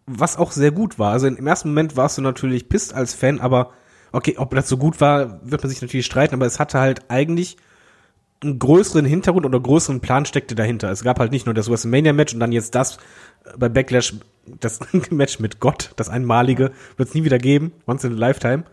Was 0.06 0.36
auch 0.36 0.50
sehr 0.50 0.72
gut 0.72 0.98
war. 0.98 1.12
Also 1.12 1.28
im 1.28 1.46
ersten 1.46 1.68
Moment 1.68 1.96
warst 1.96 2.18
du 2.18 2.22
natürlich 2.22 2.68
pisst 2.68 2.92
als 2.92 3.14
Fan, 3.14 3.40
aber 3.40 3.70
okay, 4.10 4.34
ob 4.38 4.54
das 4.54 4.68
so 4.68 4.76
gut 4.76 5.00
war, 5.00 5.40
wird 5.48 5.62
man 5.62 5.70
sich 5.70 5.80
natürlich 5.80 6.06
streiten, 6.06 6.34
aber 6.34 6.46
es 6.46 6.58
hatte 6.58 6.80
halt 6.80 7.10
eigentlich 7.10 7.56
einen 8.42 8.58
größeren 8.58 9.04
Hintergrund 9.04 9.46
oder 9.46 9.60
größeren 9.60 10.00
Plan 10.00 10.24
steckte 10.26 10.54
dahinter. 10.54 10.90
Es 10.90 11.04
gab 11.04 11.18
halt 11.18 11.32
nicht 11.32 11.46
nur 11.46 11.54
das 11.54 11.70
WrestleMania-Match 11.70 12.34
und 12.34 12.40
dann 12.40 12.52
jetzt 12.52 12.74
das 12.74 12.98
bei 13.56 13.68
Backlash, 13.68 14.14
das 14.46 14.80
Match 15.10 15.38
mit 15.38 15.60
Gott, 15.60 15.92
das 15.96 16.08
einmalige, 16.08 16.72
wird 16.96 17.08
es 17.08 17.14
nie 17.14 17.24
wieder 17.24 17.38
geben, 17.38 17.72
once 17.86 18.04
in 18.04 18.12
a 18.12 18.16
lifetime, 18.16 18.64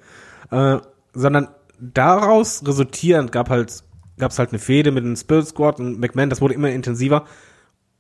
äh, 0.51 0.77
sondern 1.13 1.49
daraus 1.79 2.63
resultierend 2.65 3.32
gab 3.32 3.49
halt, 3.49 3.84
gab 4.17 4.32
es 4.32 4.39
halt 4.39 4.49
eine 4.49 4.60
Fehde 4.60 4.91
mit 4.91 5.03
dem 5.03 5.15
Spirit 5.15 5.47
Squad 5.47 5.79
und 5.79 5.99
McMahon, 5.99 6.29
das 6.29 6.41
wurde 6.41 6.53
immer 6.53 6.69
intensiver 6.69 7.25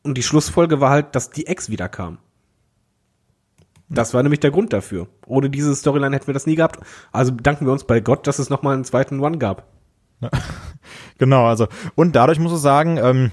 und 0.03 0.17
die 0.17 0.23
Schlussfolge 0.23 0.79
war 0.81 0.89
halt, 0.89 1.15
dass 1.15 1.29
die 1.29 1.47
Ex 1.47 1.69
wieder 1.69 1.89
kam. 1.89 2.19
Das 3.89 4.13
war 4.13 4.21
nämlich 4.21 4.39
der 4.39 4.51
Grund 4.51 4.71
dafür. 4.71 5.07
Ohne 5.25 5.49
diese 5.49 5.75
Storyline 5.75 6.15
hätten 6.15 6.27
wir 6.27 6.33
das 6.35 6.45
nie 6.45 6.55
gehabt. 6.55 6.79
Also 7.11 7.31
danken 7.31 7.65
wir 7.65 7.73
uns 7.73 7.85
bei 7.85 7.99
Gott, 7.99 8.27
dass 8.27 8.37
es 8.37 8.51
nochmal 8.51 8.75
einen 8.75 8.85
zweiten 8.85 9.19
One 9.19 9.39
gab. 9.39 9.65
genau, 11.17 11.45
also 11.45 11.67
und 11.95 12.15
dadurch 12.15 12.39
muss 12.39 12.53
ich 12.53 12.59
sagen, 12.59 12.97
ähm, 12.97 13.31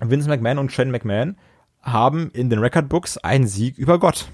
Vince 0.00 0.28
McMahon 0.28 0.58
und 0.58 0.72
Shane 0.72 0.90
McMahon 0.90 1.36
haben 1.82 2.30
in 2.32 2.50
den 2.50 2.58
Record 2.58 2.88
Books 2.88 3.18
einen 3.18 3.46
Sieg 3.46 3.78
über 3.78 3.98
Gott. 3.98 4.28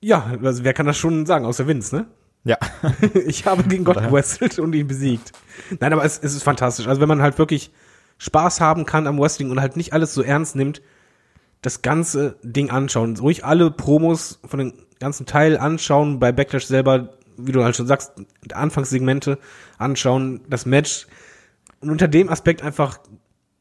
Ja, 0.00 0.36
also 0.42 0.64
wer 0.64 0.74
kann 0.74 0.86
das 0.86 0.96
schon 0.96 1.26
sagen, 1.26 1.44
außer 1.44 1.66
Vince, 1.66 1.94
ne? 1.94 2.06
Ja. 2.44 2.58
ich 3.26 3.46
habe 3.46 3.62
gegen 3.64 3.84
Gott 3.84 4.02
gewrestelt 4.02 4.58
und 4.58 4.74
ihn 4.74 4.88
besiegt. 4.88 5.32
Nein, 5.78 5.92
aber 5.92 6.04
es, 6.04 6.18
es 6.18 6.34
ist 6.34 6.42
fantastisch. 6.42 6.88
Also 6.88 7.00
wenn 7.00 7.08
man 7.08 7.22
halt 7.22 7.38
wirklich 7.38 7.70
Spaß 8.18 8.60
haben 8.60 8.84
kann 8.84 9.06
am 9.06 9.20
Wrestling 9.20 9.50
und 9.50 9.60
halt 9.60 9.76
nicht 9.76 9.92
alles 9.92 10.14
so 10.14 10.22
ernst 10.22 10.56
nimmt, 10.56 10.82
das 11.60 11.82
ganze 11.82 12.36
Ding 12.42 12.70
anschauen. 12.70 13.16
Ruhig 13.16 13.44
alle 13.44 13.70
Promos 13.70 14.40
von 14.44 14.58
den 14.58 14.72
ganzen 14.98 15.26
Teil 15.26 15.56
anschauen, 15.56 16.18
bei 16.18 16.32
Backlash 16.32 16.66
selber 16.66 17.10
wie 17.36 17.52
du 17.52 17.64
halt 17.64 17.76
schon 17.76 17.86
sagst, 17.86 18.12
Anfangssegmente 18.52 19.38
anschauen, 19.78 20.42
das 20.48 20.66
Match 20.66 21.06
und 21.80 21.90
unter 21.90 22.08
dem 22.08 22.28
Aspekt 22.28 22.62
einfach 22.62 22.98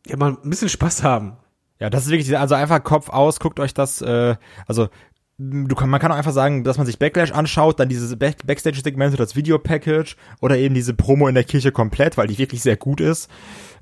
ja 0.08 0.18
mal 0.18 0.38
ein 0.44 0.50
bisschen 0.50 0.70
Spaß 0.70 1.04
haben. 1.04 1.38
Ja, 1.80 1.90
das 1.90 2.06
ist 2.06 2.12
wirklich, 2.12 2.38
also 2.38 2.56
einfach 2.56 2.84
Kopf 2.84 3.10
aus, 3.10 3.40
guckt 3.40 3.60
euch 3.60 3.74
das, 3.74 4.02
äh, 4.02 4.36
also 4.68 4.90
du 5.38 5.76
kann, 5.76 5.90
man 5.90 6.00
kann 6.00 6.12
auch 6.12 6.18
einfach 6.18 6.32
sagen, 6.32 6.64
dass 6.64 6.78
man 6.78 6.86
sich 6.86 7.00
Backlash 7.00 7.32
anschaut, 7.32 7.80
dann 7.80 7.90
diese 7.90 8.16
Back 8.16 8.46
Backstage-Segmente, 8.46 9.18
das 9.18 9.36
Video-Package 9.36 10.16
oder 10.40 10.58
eben 10.58 10.76
diese 10.76 10.94
Promo 10.94 11.28
in 11.28 11.36
der 11.36 11.44
Kirche 11.44 11.72
komplett, 11.72 12.18
weil 12.18 12.28
die 12.28 12.38
wirklich 12.38 12.62
sehr 12.62 12.78
gut 12.78 13.02
ist. 13.02 13.30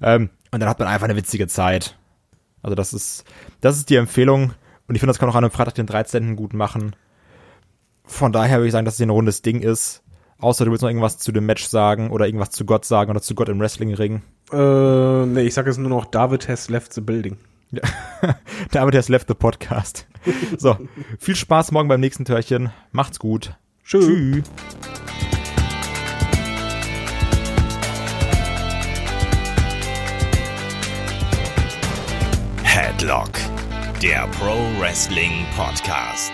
Ähm, 0.02 0.30
und 0.52 0.62
dann 0.62 0.70
hat 0.70 0.80
man 0.80 0.88
einfach 0.88 1.06
eine 1.06 1.18
witzige 1.18 1.48
Zeit. 1.48 1.98
Also 2.62 2.76
das 2.76 2.94
ist, 2.94 3.26
das 3.62 3.78
ist 3.78 3.90
die 3.90 3.96
Empfehlung. 3.96 4.54
Und 4.88 4.96
ich 4.96 5.02
finde, 5.02 5.12
das 5.12 5.20
kann 5.20 5.30
auch 5.30 5.36
an 5.36 5.44
einem 5.44 5.52
Freitag 5.52 5.76
den 5.76 5.86
13. 5.86 6.36
gut 6.36 6.54
machen. 6.54 6.96
Von 8.10 8.32
daher 8.32 8.58
würde 8.58 8.68
ich 8.68 8.72
sagen, 8.72 8.86
dass 8.86 8.96
es 8.96 8.98
hier 8.98 9.06
ein 9.06 9.12
rundes 9.12 9.44
Ding 9.44 9.62
ist. 9.62 10.02
Außer 10.40 10.66
du 10.66 10.72
willst 10.72 10.82
noch 10.82 10.90
irgendwas 10.90 11.20
zu 11.20 11.32
dem 11.32 11.46
Match 11.46 11.66
sagen 11.66 12.10
oder 12.10 12.26
irgendwas 12.26 12.50
zu 12.50 12.66
Gott 12.66 12.84
sagen 12.84 13.12
oder 13.12 13.22
zu 13.22 13.36
Gott 13.36 13.50
im 13.50 13.60
Wrestling-Ring. 13.60 14.24
Äh, 14.52 15.26
nee, 15.28 15.44
ich 15.44 15.54
sage 15.54 15.70
jetzt 15.70 15.78
nur 15.78 15.90
noch, 15.90 16.06
David 16.06 16.50
has 16.50 16.70
left 16.70 16.92
the 16.94 17.02
building. 17.02 17.38
Ja. 17.72 17.82
David 18.72 18.96
has 18.96 19.10
left 19.10 19.28
the 19.28 19.36
podcast. 19.36 20.08
so, 20.58 20.76
viel 21.20 21.36
Spaß 21.36 21.72
morgen 21.72 21.88
beim 21.88 22.00
nächsten 22.00 22.26
Törchen. 22.26 22.72
Macht's 22.92 23.20
gut. 23.20 23.54
Tschüss. 23.84 24.06
Tschüss. 24.06 24.44
Headlock, 32.64 33.32
der 34.02 34.28
Pro 34.40 34.58
Wrestling 34.80 35.46
Podcast. 35.56 36.34